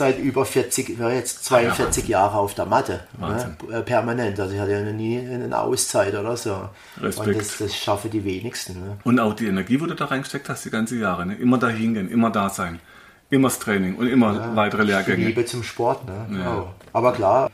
[0.00, 3.00] seit über 40, jetzt 42 ja, Jahre auf der Matte.
[3.18, 3.56] Ne?
[3.70, 4.40] Äh, permanent.
[4.40, 6.70] Also ich hatte ja noch nie eine Auszeit oder so.
[7.00, 7.28] Respekt.
[7.28, 8.80] Und das, das schaffen die wenigsten.
[8.80, 8.96] Ne?
[9.04, 11.26] Und auch die Energie, wo du da reingesteckt hast, die ganze Jahre.
[11.26, 11.34] Ne?
[11.34, 12.80] Immer dahin gehen, immer da sein.
[13.28, 15.26] Immer das Training und immer ja, weitere Lehrgänge.
[15.26, 16.06] Liebe zum Sport.
[16.06, 16.40] Ne?
[16.40, 16.66] Ja.
[16.94, 17.50] Aber klar,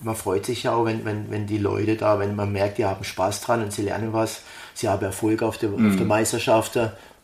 [0.00, 2.84] man freut sich ja auch, wenn, wenn, wenn die Leute da, wenn man merkt, die
[2.84, 4.42] haben Spaß dran und sie lernen was,
[4.74, 5.90] sie haben Erfolg auf der, mhm.
[5.90, 6.76] auf der Meisterschaft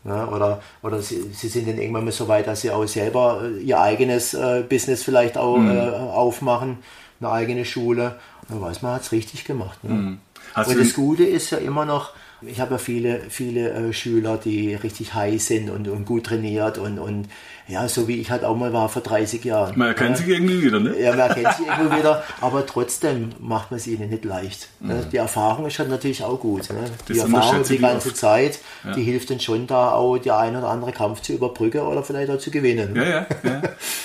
[0.06, 0.26] Ne?
[0.28, 3.60] Oder, oder sie, sie sind dann irgendwann mal so weit, dass sie auch selber äh,
[3.60, 5.76] ihr eigenes äh, Business vielleicht auch mhm.
[5.76, 6.78] äh, aufmachen,
[7.20, 8.14] eine eigene Schule.
[8.48, 9.82] Dann weiß man, hat es richtig gemacht.
[9.82, 9.90] Ne?
[9.90, 10.18] Mhm.
[10.54, 12.12] Und das Gute ist ja immer noch,
[12.46, 16.78] ich habe ja viele, viele äh, Schüler, die richtig heiß sind und, und gut trainiert
[16.78, 17.28] und, und
[17.68, 19.76] ja, so wie ich halt auch mal war vor 30 Jahren.
[19.76, 20.16] Man erkennt ja.
[20.16, 20.98] sich irgendwie wieder, ne?
[21.00, 24.68] Ja, man erkennt sich irgendwie wieder, aber trotzdem macht man es ihnen nicht leicht.
[24.80, 24.94] Ne?
[24.94, 25.10] Mhm.
[25.10, 26.70] Die Erfahrung ist halt natürlich auch gut.
[26.70, 26.84] Ne?
[27.08, 28.16] Die Erfahrung die ganze oft.
[28.16, 28.92] Zeit, ja.
[28.92, 32.30] die hilft dann schon da auch, der ein oder andere Kampf zu überbrücken oder vielleicht
[32.30, 32.94] auch zu gewinnen.
[32.94, 33.62] Ja, ja, ja.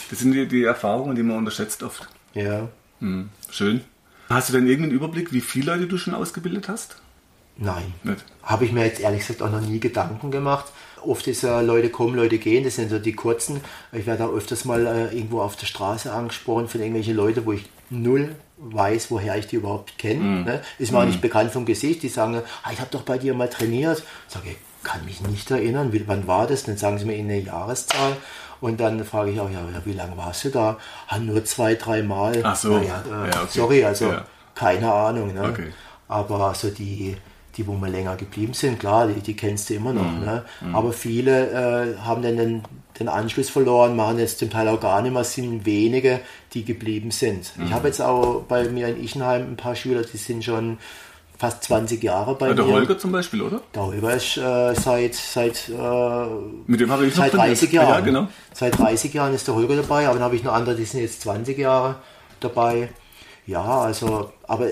[0.10, 2.08] Das sind die, die Erfahrungen, die man unterschätzt oft.
[2.34, 2.68] Ja.
[3.00, 3.30] Mhm.
[3.52, 3.82] Schön.
[4.30, 6.96] Hast du denn irgendeinen Überblick, wie viele Leute du schon ausgebildet hast?
[7.62, 7.94] Nein.
[8.44, 10.66] Habe ich mir jetzt ehrlich gesagt auch noch nie Gedanken gemacht.
[11.04, 13.62] Oft ist ja Leute kommen, Leute gehen, das sind so die kurzen.
[13.92, 17.54] Ich werde auch öfters mal äh, irgendwo auf der Straße angesprochen von irgendwelchen Leuten, wo
[17.54, 20.20] ich null weiß, woher ich die überhaupt kenne.
[20.20, 20.44] Mm.
[20.44, 20.62] Ne?
[20.78, 21.02] Ist mir mm.
[21.02, 21.22] auch nicht mhm.
[21.22, 22.04] bekannt vom Gesicht.
[22.04, 24.04] Die sagen, ah, ich habe doch bei dir mal trainiert.
[24.28, 26.64] Ich sage, ich kann mich nicht erinnern, wie, wann war das?
[26.64, 28.18] Dann sagen sie mir in eine Jahreszahl.
[28.60, 30.78] Und dann frage ich auch, ja, wie lange warst du da?
[31.08, 32.42] Ah, nur zwei, drei Mal.
[32.44, 32.78] Ach so.
[32.78, 33.48] Naja, äh, ja, okay.
[33.50, 34.26] Sorry, also ja.
[34.54, 35.34] keine Ahnung.
[35.34, 35.44] Ne?
[35.44, 35.74] Okay.
[36.08, 37.18] Aber so die,
[37.62, 40.12] die, wo wir länger geblieben sind, klar, die, die kennst du immer noch.
[40.12, 40.26] Mhm.
[40.26, 40.46] Ne?
[40.62, 40.76] Mhm.
[40.76, 42.64] Aber viele äh, haben dann den,
[43.00, 46.20] den, Anschluss verloren, machen jetzt zum Teil auch gar nicht mehr, sind wenige,
[46.54, 47.58] die geblieben sind.
[47.58, 47.66] Mhm.
[47.66, 50.78] Ich habe jetzt auch bei mir in Ichenheim ein paar Schüler, die sind schon
[51.38, 52.64] fast 20 Jahre bei der mir.
[52.64, 53.62] Der Holger zum Beispiel, oder?
[53.74, 56.26] Der Holger ist äh, seit, seit, äh,
[56.68, 57.90] Mit dem habe ich seit 30 Jahren.
[57.90, 58.28] Ja, genau.
[58.54, 61.02] Seit 30 Jahren ist der Holger dabei, aber dann habe ich noch andere, die sind
[61.02, 61.96] jetzt 20 Jahre
[62.40, 62.90] dabei.
[63.48, 64.68] Ja, also, aber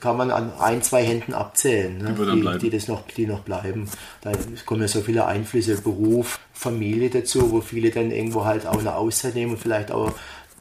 [0.00, 2.14] kann man an ein, zwei Händen abzählen, ne?
[2.34, 3.88] die, die, das noch, die noch bleiben.
[4.22, 4.32] Da
[4.66, 8.96] kommen ja so viele Einflüsse, Beruf, Familie dazu, wo viele dann irgendwo halt auch eine
[8.96, 10.12] Auszeit nehmen und vielleicht auch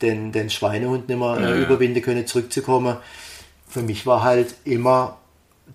[0.02, 2.98] den, den Schweinehund nicht mehr ja, äh, überwinden können, zurückzukommen.
[3.67, 5.17] Für mich war halt immer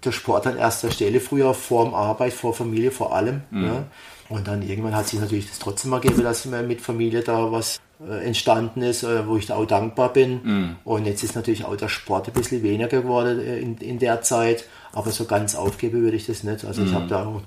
[0.04, 3.42] der Sport an erster Stelle früher, vor Arbeit, vor Familie, vor allem.
[3.50, 3.60] Mhm.
[3.60, 3.84] Ne?
[4.32, 8.24] Und dann irgendwann hat sich natürlich das trotzdem ergeben, dass mit Familie da was äh,
[8.24, 10.36] entstanden ist, äh, wo ich da auch dankbar bin.
[10.42, 10.76] Mm.
[10.84, 14.22] Und jetzt ist natürlich auch der Sport ein bisschen weniger geworden äh, in, in der
[14.22, 16.64] Zeit, aber so ganz aufgeben würde ich das nicht.
[16.64, 16.86] Also mm.
[16.86, 17.42] ich habe da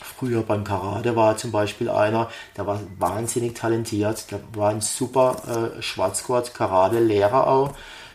[0.00, 5.70] früher beim Karate war zum Beispiel einer, der war wahnsinnig talentiert, der war ein super
[5.78, 7.74] äh, Schwarzgurt-Karate-Lehrer auch.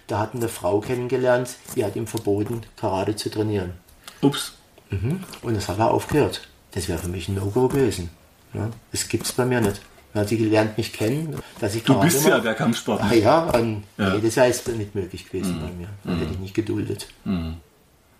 [0.09, 3.75] Der hat eine Frau kennengelernt, die hat ihm verboten, Karate zu trainieren.
[4.21, 4.55] Ups.
[4.89, 5.23] Mhm.
[5.41, 6.48] Und das hat er aufgehört.
[6.71, 8.09] Das wäre für mich ein No-Go gewesen.
[8.53, 9.81] Ja, das gibt es bei mir nicht.
[10.13, 13.09] Ja, die lernt mich kennen, dass ich Du bist ja der Kampfsportler.
[13.11, 14.15] Ah, ja, und, ja.
[14.15, 15.61] Nee, das wäre nicht möglich gewesen mhm.
[15.61, 15.89] bei mir.
[16.03, 16.19] Das mhm.
[16.19, 17.07] hätte ich nicht geduldet.
[17.25, 17.57] Mhm.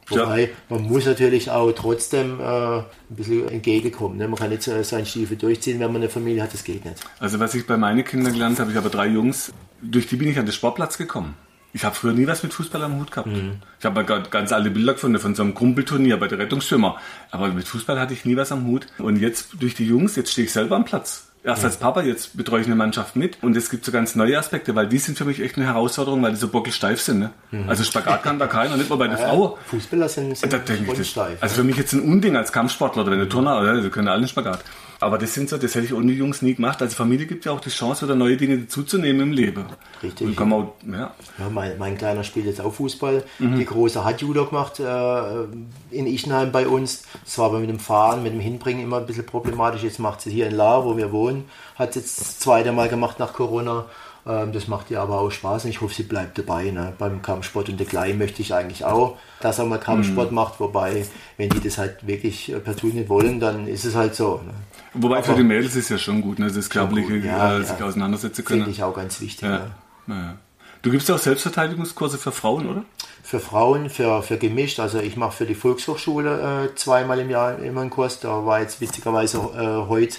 [0.09, 4.17] Wobei, man muss natürlich auch trotzdem äh, ein bisschen entgegenkommen.
[4.17, 4.27] Ne?
[4.27, 6.97] Man kann nicht so seinen Stiefel durchziehen, wenn man eine Familie hat, das geht nicht.
[7.19, 10.29] Also was ich bei meinen Kindern gelernt habe, ich habe drei Jungs, durch die bin
[10.29, 11.35] ich an den Sportplatz gekommen.
[11.73, 13.27] Ich habe früher nie was mit Fußball am Hut gehabt.
[13.27, 13.57] Mhm.
[13.79, 16.97] Ich habe ganz alte Bilder gefunden von so einem Kumpelturnier bei der Rettungsschwimmer.
[17.31, 18.87] Aber mit Fußball hatte ich nie was am Hut.
[18.97, 21.29] Und jetzt durch die Jungs, jetzt stehe ich selber am Platz.
[21.41, 24.37] Erst als Papa, jetzt betreue ich eine Mannschaft mit und es gibt so ganz neue
[24.37, 27.19] Aspekte, weil die sind für mich echt eine Herausforderung, weil die so bockelsteif sind.
[27.19, 27.29] Ne?
[27.51, 27.69] Mhm.
[27.69, 29.57] Also Spagat kann da keiner, nicht mal bei der ja, Frau.
[29.67, 30.59] Fußballer sind, sind da
[31.03, 31.41] steif.
[31.41, 34.09] Also für mich jetzt ein Unding als Kampfsportler oder wenn der Turner, oder, die können
[34.09, 34.59] alle einen Spagat.
[35.01, 36.81] Aber das sind so, das hätte ich ohne Jungs nie gemacht.
[36.81, 39.65] Also Familie gibt ja auch die Chance, wieder neue Dinge dazuzunehmen im Leben.
[40.03, 40.27] Richtig.
[40.27, 41.13] Und kann man auch, ja.
[41.37, 43.23] ja mein, mein, Kleiner spielt jetzt auch Fußball.
[43.39, 43.57] Mhm.
[43.57, 45.43] Die Große hat Judo gemacht äh,
[45.91, 47.03] in Ichenheim bei uns.
[47.23, 49.83] Das war aber mit dem Fahren, mit dem Hinbringen immer ein bisschen problematisch.
[49.83, 51.45] Jetzt macht sie hier in La, wo wir wohnen.
[51.75, 53.85] Hat es jetzt das zweite Mal gemacht nach Corona.
[54.27, 56.71] Ähm, das macht ihr aber auch Spaß und ich hoffe, sie bleibt dabei.
[56.71, 56.93] Ne?
[56.97, 60.35] Beim Kampfsport und der Kleinen möchte ich eigentlich auch, dass er mal Kampfsport mhm.
[60.35, 60.59] macht.
[60.59, 61.05] Wobei,
[61.37, 64.41] wenn die das halt wirklich äh, partout nicht wollen, dann ist es halt so.
[64.45, 64.53] Ne?
[64.93, 66.51] Wobei aber für die Mädels ist ja schon gut, ne?
[66.51, 67.85] das Körperliche ja, äh, sich ja.
[67.85, 68.61] auseinandersetzen können.
[68.61, 69.47] Finde ich auch ganz wichtig.
[69.47, 69.67] Ja.
[70.07, 70.37] Ja.
[70.81, 72.83] Du gibst ja auch Selbstverteidigungskurse für Frauen, oder?
[73.21, 74.79] Für Frauen, für, für gemischt.
[74.79, 78.19] Also ich mache für die Volkshochschule äh, zweimal im Jahr immer einen Kurs.
[78.19, 80.17] Da war jetzt witzigerweise äh, heute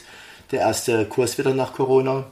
[0.50, 2.24] der erste Kurs wieder nach Corona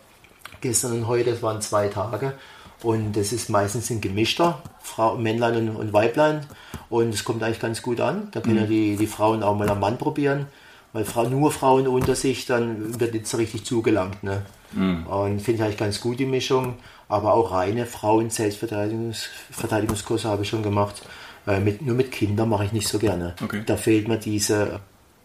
[0.60, 2.34] gestern und heute, das waren zwei Tage.
[2.82, 6.46] Und das ist meistens ein gemischter, Frau, Männlein und, und Weiblein.
[6.90, 8.28] Und es kommt eigentlich ganz gut an.
[8.32, 8.60] Da können mhm.
[8.60, 10.46] ja die, die Frauen auch mal am Mann probieren.
[10.92, 14.22] Weil nur Frauen unter sich, dann wird nicht so richtig zugelangt.
[14.22, 14.46] Ne?
[14.72, 15.06] Mhm.
[15.06, 16.74] Und finde ich eigentlich ganz gut die Mischung.
[17.08, 21.02] Aber auch reine Frauen-Selbstverteidigungskurse habe ich schon gemacht.
[21.46, 23.34] Äh, mit, nur mit Kindern mache ich nicht so gerne.
[23.42, 23.62] Okay.
[23.64, 24.80] Da fehlt mir diese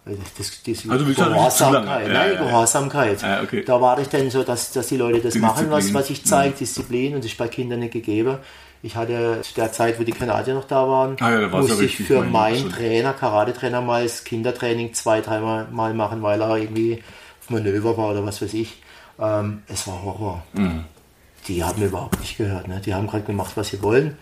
[0.06, 3.22] das, das also Gehorsamkeit, ja, nein, ja, Gehorsamkeit.
[3.22, 3.64] Ja, okay.
[3.64, 6.26] Da warte ich dann so, dass, dass die Leute das die machen, was, was ich
[6.26, 6.58] zeige, mhm.
[6.58, 8.38] Disziplin, und das ist bei Kindern nicht gegeben.
[8.86, 11.96] Ich hatte zu der Zeit, wo die Kanadier noch da waren, ah, ja, musste ich
[11.96, 17.02] für meinen Trainer, Karate-Trainer mal das Kindertraining zwei, dreimal mal machen, weil er irgendwie
[17.42, 18.82] auf Manöver war oder was weiß ich.
[19.20, 20.44] Ähm, es war Horror.
[20.52, 20.84] Mhm.
[21.48, 22.68] Die haben überhaupt nicht gehört.
[22.68, 22.82] Ne?
[22.86, 24.18] Die haben gerade gemacht, was sie wollen.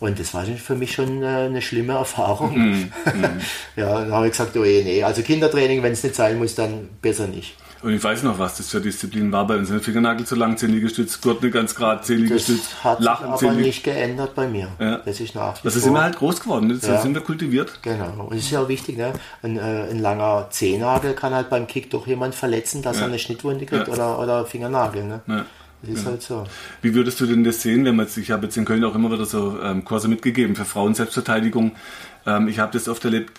[0.00, 2.56] Und das war für mich schon äh, eine schlimme Erfahrung.
[2.56, 3.40] Mm, mm.
[3.76, 6.54] ja, dann habe ich gesagt, oh je, nee, also Kindertraining, wenn es nicht sein muss,
[6.54, 7.56] dann besser nicht.
[7.84, 9.70] Und ich weiß noch, was das für Disziplin war bei uns.
[9.70, 13.26] Ein Fingernagel zu lang, 10 Liegestütz, Gurt nicht ganz gerade, 10 Liegestütz, das hat Lachen,
[13.26, 14.68] aber nicht geändert bei mir.
[14.80, 15.02] Ja.
[15.04, 17.02] Das ist nach Das ist immer halt groß geworden, das ja.
[17.02, 17.80] sind wir kultiviert.
[17.82, 19.12] Genau, und das ist ja auch wichtig, ne?
[19.42, 23.02] ein, äh, ein langer Zehennagel kann halt beim Kick doch jemand verletzen, dass ja.
[23.02, 25.04] er eine Schnittwunde kriegt oder, oder Fingernagel.
[25.04, 25.20] Ne?
[25.82, 26.10] Das ist ja.
[26.10, 26.44] halt so.
[26.80, 28.94] Wie würdest du denn das sehen, wenn man jetzt, ich habe jetzt in Köln auch
[28.94, 31.72] immer wieder so ähm, Kurse mitgegeben für Frauenselbstverteidigung.
[32.26, 33.32] Ähm, ich habe das oft erlebt,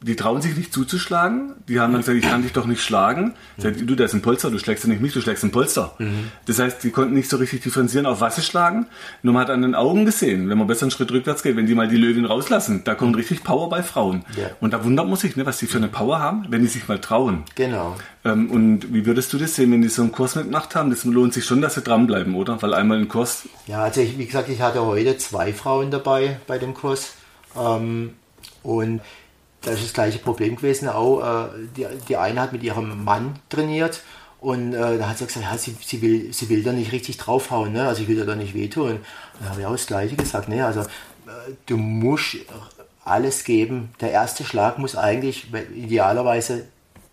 [0.00, 1.54] die trauen sich nicht zuzuschlagen.
[1.68, 3.34] Die haben dann gesagt, ich kann dich doch nicht schlagen.
[3.56, 3.62] Mhm.
[3.62, 5.94] Sagt, du, der ist ein Polster, du schlägst ja nicht mich, du schlägst ein Polster.
[5.98, 6.30] Mhm.
[6.46, 8.86] Das heißt, die konnten nicht so richtig differenzieren, auf was sie schlagen.
[9.22, 11.66] Nur man hat an den Augen gesehen, wenn man besser einen Schritt rückwärts geht, wenn
[11.66, 14.24] die mal die Löwin rauslassen, da kommt richtig Power bei Frauen.
[14.36, 14.50] Ja.
[14.60, 16.86] Und da wundert man sich, ne, was die für eine Power haben, wenn die sich
[16.86, 17.42] mal trauen.
[17.56, 17.96] Genau.
[18.24, 20.90] Ähm, und wie würdest du das sehen, wenn die so einen Kurs mitgemacht haben?
[20.90, 22.62] Das lohnt sich schon, dass sie dranbleiben, oder?
[22.62, 23.48] Weil einmal ein Kurs...
[23.66, 27.14] Ja, also ich, wie gesagt, ich hatte heute zwei Frauen dabei bei dem Kurs.
[27.56, 28.10] Ähm,
[28.62, 29.00] und
[29.62, 30.88] da ist das gleiche Problem gewesen.
[30.88, 34.02] Auch äh, die, die eine hat mit ihrem Mann trainiert
[34.40, 37.16] und äh, da hat sie gesagt, ja, sie, sie, will, sie will da nicht richtig
[37.16, 37.88] draufhauen, ne?
[37.88, 39.00] also ich will da nicht wehtun.
[39.40, 40.64] Da habe ich auch das Gleiche gesagt, ne?
[40.64, 40.86] also äh,
[41.66, 42.36] du musst
[43.04, 43.90] alles geben.
[44.00, 46.66] Der erste Schlag muss eigentlich idealerweise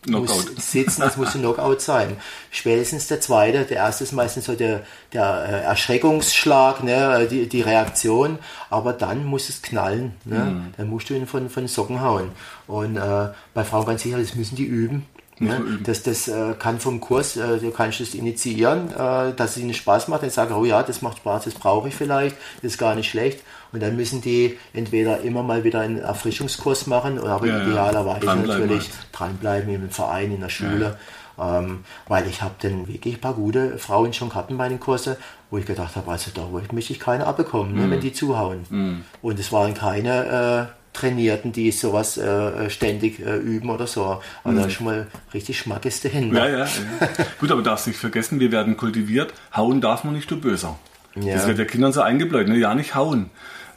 [0.05, 0.55] Knockout.
[0.55, 2.17] Muss sitzen, das muss ein Knockout sein.
[2.51, 7.61] Spätestens der zweite, der erste ist meistens so der, der äh, Erschreckungsschlag, ne, die, die
[7.61, 8.39] Reaktion,
[8.69, 10.13] aber dann muss es knallen.
[10.25, 10.39] Ne?
[10.39, 10.73] Mhm.
[10.77, 12.31] Dann musst du ihn von, von Socken hauen.
[12.67, 15.05] Und äh, bei Frauen ganz sicher, das müssen die üben.
[15.39, 15.79] Ne?
[15.83, 19.73] Das, das äh, kann vom Kurs, äh, du kannst es initiieren, äh, dass es ihnen
[19.73, 20.23] Spaß macht.
[20.23, 23.09] Dann sagen, oh ja, das macht Spaß, das brauche ich vielleicht, das ist gar nicht
[23.09, 23.41] schlecht.
[23.73, 28.25] Und dann müssen die entweder immer mal wieder einen Erfrischungskurs machen, oder aber ja, idealerweise
[28.25, 29.07] natürlich halt.
[29.11, 30.97] dranbleiben im Verein, in der Schule.
[31.37, 31.59] Ja.
[31.59, 35.17] Ähm, weil ich habe dann wirklich ein paar gute Frauen schon gehabt in meinen Kurse,
[35.51, 37.81] wo ich gedacht habe, also da möchte ich keine abbekommen, mhm.
[37.81, 38.65] ne, wenn die zuhauen.
[38.69, 39.03] Mhm.
[39.21, 44.21] Und es waren keine äh, Trainierten, die sowas äh, ständig äh, üben oder so.
[44.43, 44.69] Also mhm.
[44.69, 46.49] schon mal richtig Schmackes dahinter.
[46.49, 47.07] Ja, ja, ja.
[47.39, 49.33] Gut, aber darfst nicht vergessen, wir werden kultiviert.
[49.55, 50.79] Hauen darf man nicht, du Böser.
[51.15, 51.35] Ja.
[51.35, 52.57] Das wird der Kindern so eingebläut, ne?
[52.57, 53.29] ja nicht hauen.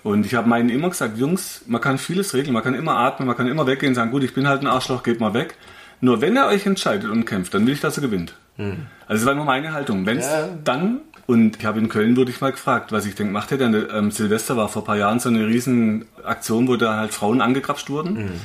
[0.03, 3.27] Und ich habe meinen immer gesagt, Jungs, man kann vieles regeln, man kann immer atmen,
[3.27, 5.57] man kann immer weggehen und sagen, gut, ich bin halt ein Arschloch, geht mal weg.
[6.01, 8.35] Nur wenn er euch entscheidet und kämpft, dann will ich, dass er gewinnt.
[8.57, 8.87] Mhm.
[9.07, 10.07] Also das war immer meine Haltung.
[10.07, 10.49] Wenn es ja.
[10.63, 13.59] dann und ich habe in Köln wurde ich mal gefragt, was ich denke, macht er
[13.59, 13.87] denn?
[13.93, 17.43] Ähm, Silvester war vor ein paar Jahren so eine riesen Aktion, wo da halt Frauen
[17.43, 18.15] angegrapscht wurden.
[18.15, 18.41] Mhm.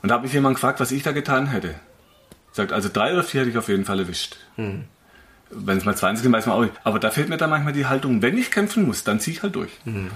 [0.00, 1.74] Und da habe ich jemand gefragt, was ich da getan hätte.
[2.52, 4.38] Sagt, also drei oder vier hätte ich auf jeden Fall erwischt.
[4.56, 4.84] Mhm.
[5.50, 6.72] Wenn es mal 20 sind, weiß man auch nicht.
[6.84, 9.42] Aber da fehlt mir dann manchmal die Haltung, wenn ich kämpfen muss, dann ziehe ich
[9.42, 9.72] halt durch.
[9.84, 10.10] Mhm.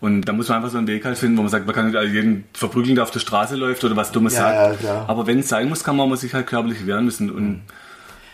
[0.00, 1.90] Und da muss man einfach so einen Weg halt finden, wo man sagt, man kann
[1.90, 4.82] nicht jeden verprügeln, der auf der Straße läuft oder was Dummes ja, sagt.
[4.82, 7.30] Ja, Aber wenn es sein muss, kann man sich halt körperlich wehren müssen.
[7.30, 7.60] Und mhm.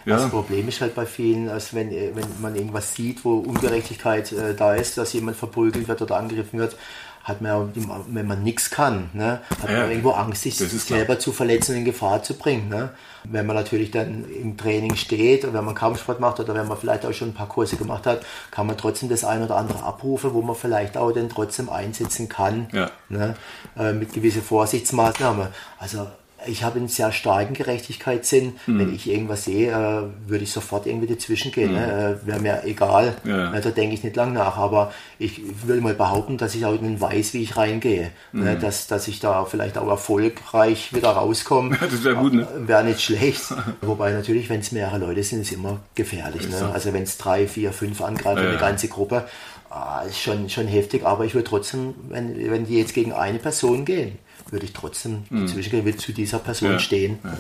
[0.09, 0.17] Ja.
[0.17, 4.33] Das Problem ist halt bei vielen, als wenn, äh, wenn man irgendwas sieht, wo Ungerechtigkeit
[4.33, 6.77] äh, da ist, dass jemand verprügelt wird oder angegriffen wird,
[7.25, 7.73] hat man,
[8.09, 11.19] wenn man nichts kann, ne, hat ja, man irgendwo Angst, sich selber klar.
[11.19, 12.71] zu verletzen und in Gefahr zu bringen.
[12.71, 12.91] Ne?
[13.25, 16.79] Wenn man natürlich dann im Training steht und wenn man Kampfsport macht oder wenn man
[16.79, 19.83] vielleicht auch schon ein paar Kurse gemacht hat, kann man trotzdem das ein oder andere
[19.83, 22.91] abrufen, wo man vielleicht auch dann trotzdem einsetzen kann, ja.
[23.11, 23.37] ne?
[23.77, 25.49] Äh, mit gewissen Vorsichtsmaßnahmen.
[25.79, 26.07] Also
[26.47, 28.55] ich habe einen sehr starken Gerechtigkeitssinn.
[28.67, 28.79] Mhm.
[28.79, 31.71] Wenn ich irgendwas sehe, äh, würde ich sofort irgendwie dazwischen gehen.
[31.71, 31.77] Mhm.
[31.77, 32.19] Ne?
[32.23, 33.17] Äh, Wäre mir egal.
[33.25, 33.51] Ja.
[33.51, 33.61] Ne?
[33.61, 34.57] Da denke ich nicht lang nach.
[34.57, 38.11] Aber ich will mal behaupten, dass ich auch nicht weiß, wie ich reingehe.
[38.33, 38.45] Mhm.
[38.45, 38.59] Ne?
[38.59, 41.77] Dass, dass ich da vielleicht auch erfolgreich wieder rauskomme.
[41.81, 42.47] das wäre gut, ne?
[42.57, 43.43] Wäre nicht schlecht.
[43.81, 46.49] Wobei natürlich, wenn es mehrere Leute sind, ist es immer gefährlich.
[46.49, 46.71] Ne?
[46.73, 49.27] Also wenn es drei, vier, fünf angreifen, ja, eine ganze Gruppe,
[49.71, 51.05] ah, ist schon, schon heftig.
[51.05, 54.19] Aber ich würde trotzdem, wenn, wenn die jetzt gegen eine Person gehen,
[54.51, 55.47] würde ich trotzdem mhm.
[55.47, 56.79] zu dieser Person ja.
[56.79, 57.19] stehen.
[57.23, 57.31] Ja.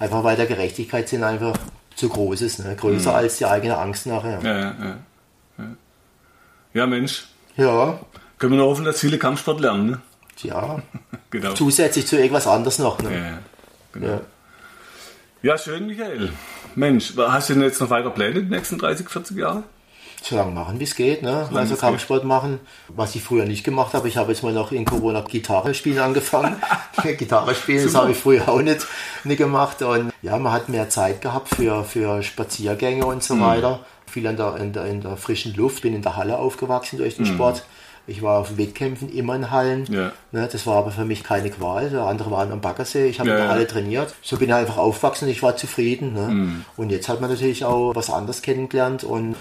[0.00, 1.56] Einfach weil der Gerechtigkeitssinn einfach
[1.94, 2.76] zu groß ist, ne?
[2.76, 3.16] größer mhm.
[3.16, 4.40] als die eigene Angst nachher.
[4.42, 4.98] Ja,
[6.74, 7.26] ja, Mensch.
[7.56, 7.98] Ja.
[8.38, 10.00] Können wir nur hoffen, dass viele Kampfsport lernen, ne?
[10.42, 10.80] Ja.
[11.30, 11.54] genau.
[11.54, 13.02] Zusätzlich zu irgendwas anderes noch.
[13.02, 13.12] Ne?
[13.12, 13.38] Ja,
[13.92, 14.20] genau.
[15.42, 15.58] ja.
[15.58, 16.30] schön, Michael.
[16.76, 19.64] Mensch, hast du denn jetzt noch weiter Pläne die nächsten 30, 40 Jahre?
[20.22, 21.22] So lange machen, wie es geht.
[21.22, 21.48] Ne?
[21.52, 24.08] Also Kampfsport machen, was ich früher nicht gemacht habe.
[24.08, 26.56] Ich habe jetzt mal noch in Corona Gitarre spielen angefangen.
[27.18, 28.86] Gitarre spielen, das habe ich früher auch nicht,
[29.24, 29.82] nicht gemacht.
[29.82, 33.40] Und ja, man hat mehr Zeit gehabt für, für Spaziergänge und so mhm.
[33.42, 33.80] weiter.
[34.06, 37.16] Viel in der, in, der, in der frischen Luft, bin in der Halle aufgewachsen durch
[37.16, 37.34] den mhm.
[37.34, 37.64] Sport.
[38.08, 39.84] Ich war auf Wettkämpfen immer in Hallen.
[39.90, 40.12] Ja.
[40.32, 41.90] Ne, das war aber für mich keine Qual.
[41.90, 43.06] Der andere waren am Baggersee.
[43.06, 44.14] Ich habe ja, in der Halle trainiert.
[44.22, 45.28] So bin ich einfach aufgewachsen.
[45.28, 46.14] Ich war zufrieden.
[46.14, 46.28] Ne?
[46.28, 46.64] Mhm.
[46.78, 49.36] Und jetzt hat man natürlich auch was anderes kennengelernt und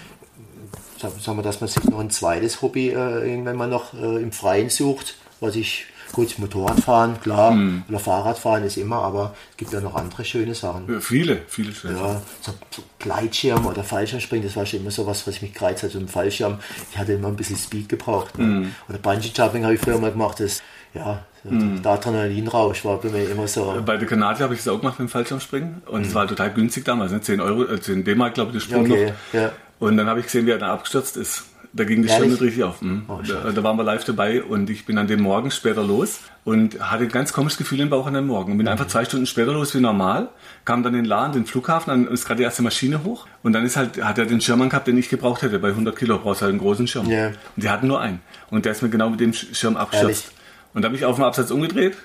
[1.00, 4.32] sagen wir, dass man sich noch ein zweites Hobby äh, irgendwann mal noch äh, im
[4.32, 7.84] Freien sucht, was ich Gut, Motorradfahren, klar, mhm.
[7.90, 10.92] oder Fahrradfahren ist immer, aber es gibt ja noch andere schöne Sachen.
[10.92, 12.54] Ja, viele, viele schöne Ja, so,
[13.00, 15.92] Gleitschirm oder Fallschirmspringen, das war schon immer so was, was ich mich gereizt hat.
[15.92, 16.60] So ein Fallschirm,
[16.92, 18.38] ich hatte immer ein bisschen Speed gebraucht.
[18.38, 18.46] Ne?
[18.46, 18.76] Mhm.
[18.88, 20.62] Oder Bungee-Jumping habe ich früher mal gemacht, das,
[20.94, 21.82] ja, mhm.
[21.82, 23.82] der Adrenalinrausch war bei mir immer so.
[23.86, 26.14] Bei der Kanadier habe ich es auch gemacht mit dem Fallschirmspringen und es mhm.
[26.16, 27.22] war total günstig damals, ne?
[27.22, 29.40] 10 Euro, 10 äh, D-Mark, glaube ich, der Sprung okay, noch.
[29.40, 29.52] Ja.
[29.80, 31.46] Und dann habe ich gesehen, wie er da abgestürzt ist.
[31.74, 32.82] Da ging die nicht richtig auf.
[32.82, 33.04] Mhm.
[33.08, 36.22] Oh, da, da, waren wir live dabei und ich bin an dem Morgen später los
[36.44, 38.54] und hatte ein ganz komisches Gefühl im Bauch an dem Morgen.
[38.54, 38.72] Und bin mhm.
[38.72, 40.30] einfach zwei Stunden später los wie normal,
[40.66, 43.63] kam dann in Lahn, den Flughafen, dann ist gerade die erste Maschine hoch und dann
[43.63, 45.60] ist halt, hat er den Schirm gehabt, den ich gebraucht hätte.
[45.60, 47.08] Bei 100 Kilo brauchst du halt einen großen Schirm.
[47.08, 47.28] Yeah.
[47.28, 48.22] Und die hatten nur einen.
[48.50, 50.32] Und der ist mir genau mit dem Schirm abgestürzt.
[50.74, 51.96] Und da habe ich auf dem Absatz umgedreht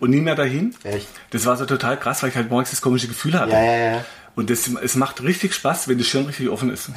[0.00, 0.74] und nie mehr dahin.
[0.82, 1.08] Echt?
[1.30, 3.52] Das war so total krass, weil ich halt morgens das komische Gefühl hatte.
[3.52, 4.04] Ja, ja, ja.
[4.36, 6.90] Und das, es macht richtig Spaß, wenn der Schirm richtig offen ist.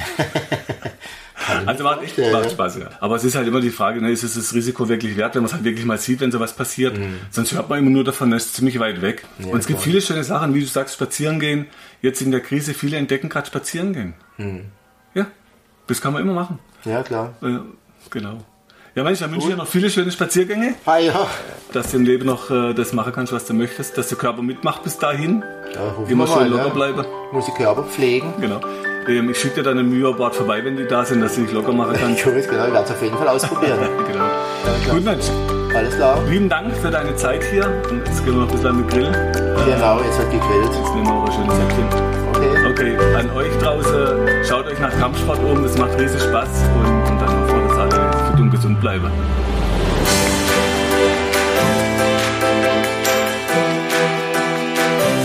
[1.65, 2.89] also macht echt macht Spaß, ja.
[2.99, 5.41] Aber es ist halt immer die Frage, ne, ist es das Risiko wirklich wert, wenn
[5.41, 6.97] man es halt wirklich mal sieht, wenn sowas passiert.
[6.97, 7.15] Mhm.
[7.31, 9.23] Sonst hört man immer nur davon, das ist ziemlich weit weg.
[9.39, 11.67] Ja, und es gibt viele schöne Sachen, wie du sagst, spazieren gehen.
[12.01, 14.13] Jetzt in der Krise, viele entdecken gerade spazieren gehen.
[14.37, 14.65] Mhm.
[15.13, 15.27] Ja,
[15.87, 16.59] das kann man immer machen.
[16.83, 17.35] Ja, klar.
[17.41, 17.59] Äh,
[18.09, 18.43] genau.
[18.95, 20.73] Ja, Mensch, wünsche ich dir noch viele schöne Spaziergänge.
[20.85, 21.27] Ah, ja.
[21.73, 24.41] Dass du im Leben noch äh, das machen kannst, was du möchtest, dass der Körper
[24.41, 25.43] mitmacht bis dahin.
[25.75, 26.73] Ja, Immer schön mal, locker ja.
[26.73, 27.05] bleiben.
[27.31, 28.33] Muss die Körper pflegen.
[28.41, 28.59] Genau.
[29.07, 31.51] Ähm, ich schicke dir dann ein Müherbad vorbei, wenn die da sind, dass du dich
[31.51, 32.23] locker machen kannst.
[32.23, 33.79] Gut, genau, ich werde es auf jeden Fall ausprobieren.
[34.11, 34.25] genau.
[34.25, 35.25] Ja, Gut, Mensch.
[35.75, 36.19] Alles klar.
[36.27, 37.65] Lieben Dank für deine Zeit hier.
[37.91, 39.13] Und jetzt gehen wir noch ein bisschen mit Grillen.
[39.65, 40.73] Genau, jetzt wird gegrillt.
[40.73, 41.85] Jetzt nehmen wir auch ein schönes Säckchen.
[42.29, 42.69] Okay.
[42.71, 47.19] Okay, an euch draußen, schaut euch nach Kampfsport um, es macht riesig Spaß und, und
[47.19, 48.08] dann hoffen wir, dass alle
[48.59, 49.09] gesund bleiben.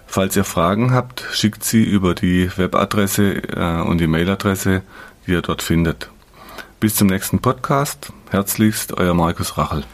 [0.06, 4.82] Falls ihr Fragen habt, schickt sie über die Webadresse äh, und die Mailadresse,
[5.28, 6.10] die ihr dort findet.
[6.80, 8.12] Bis zum nächsten Podcast.
[8.30, 9.84] Herzlichst, euer Markus Rachel.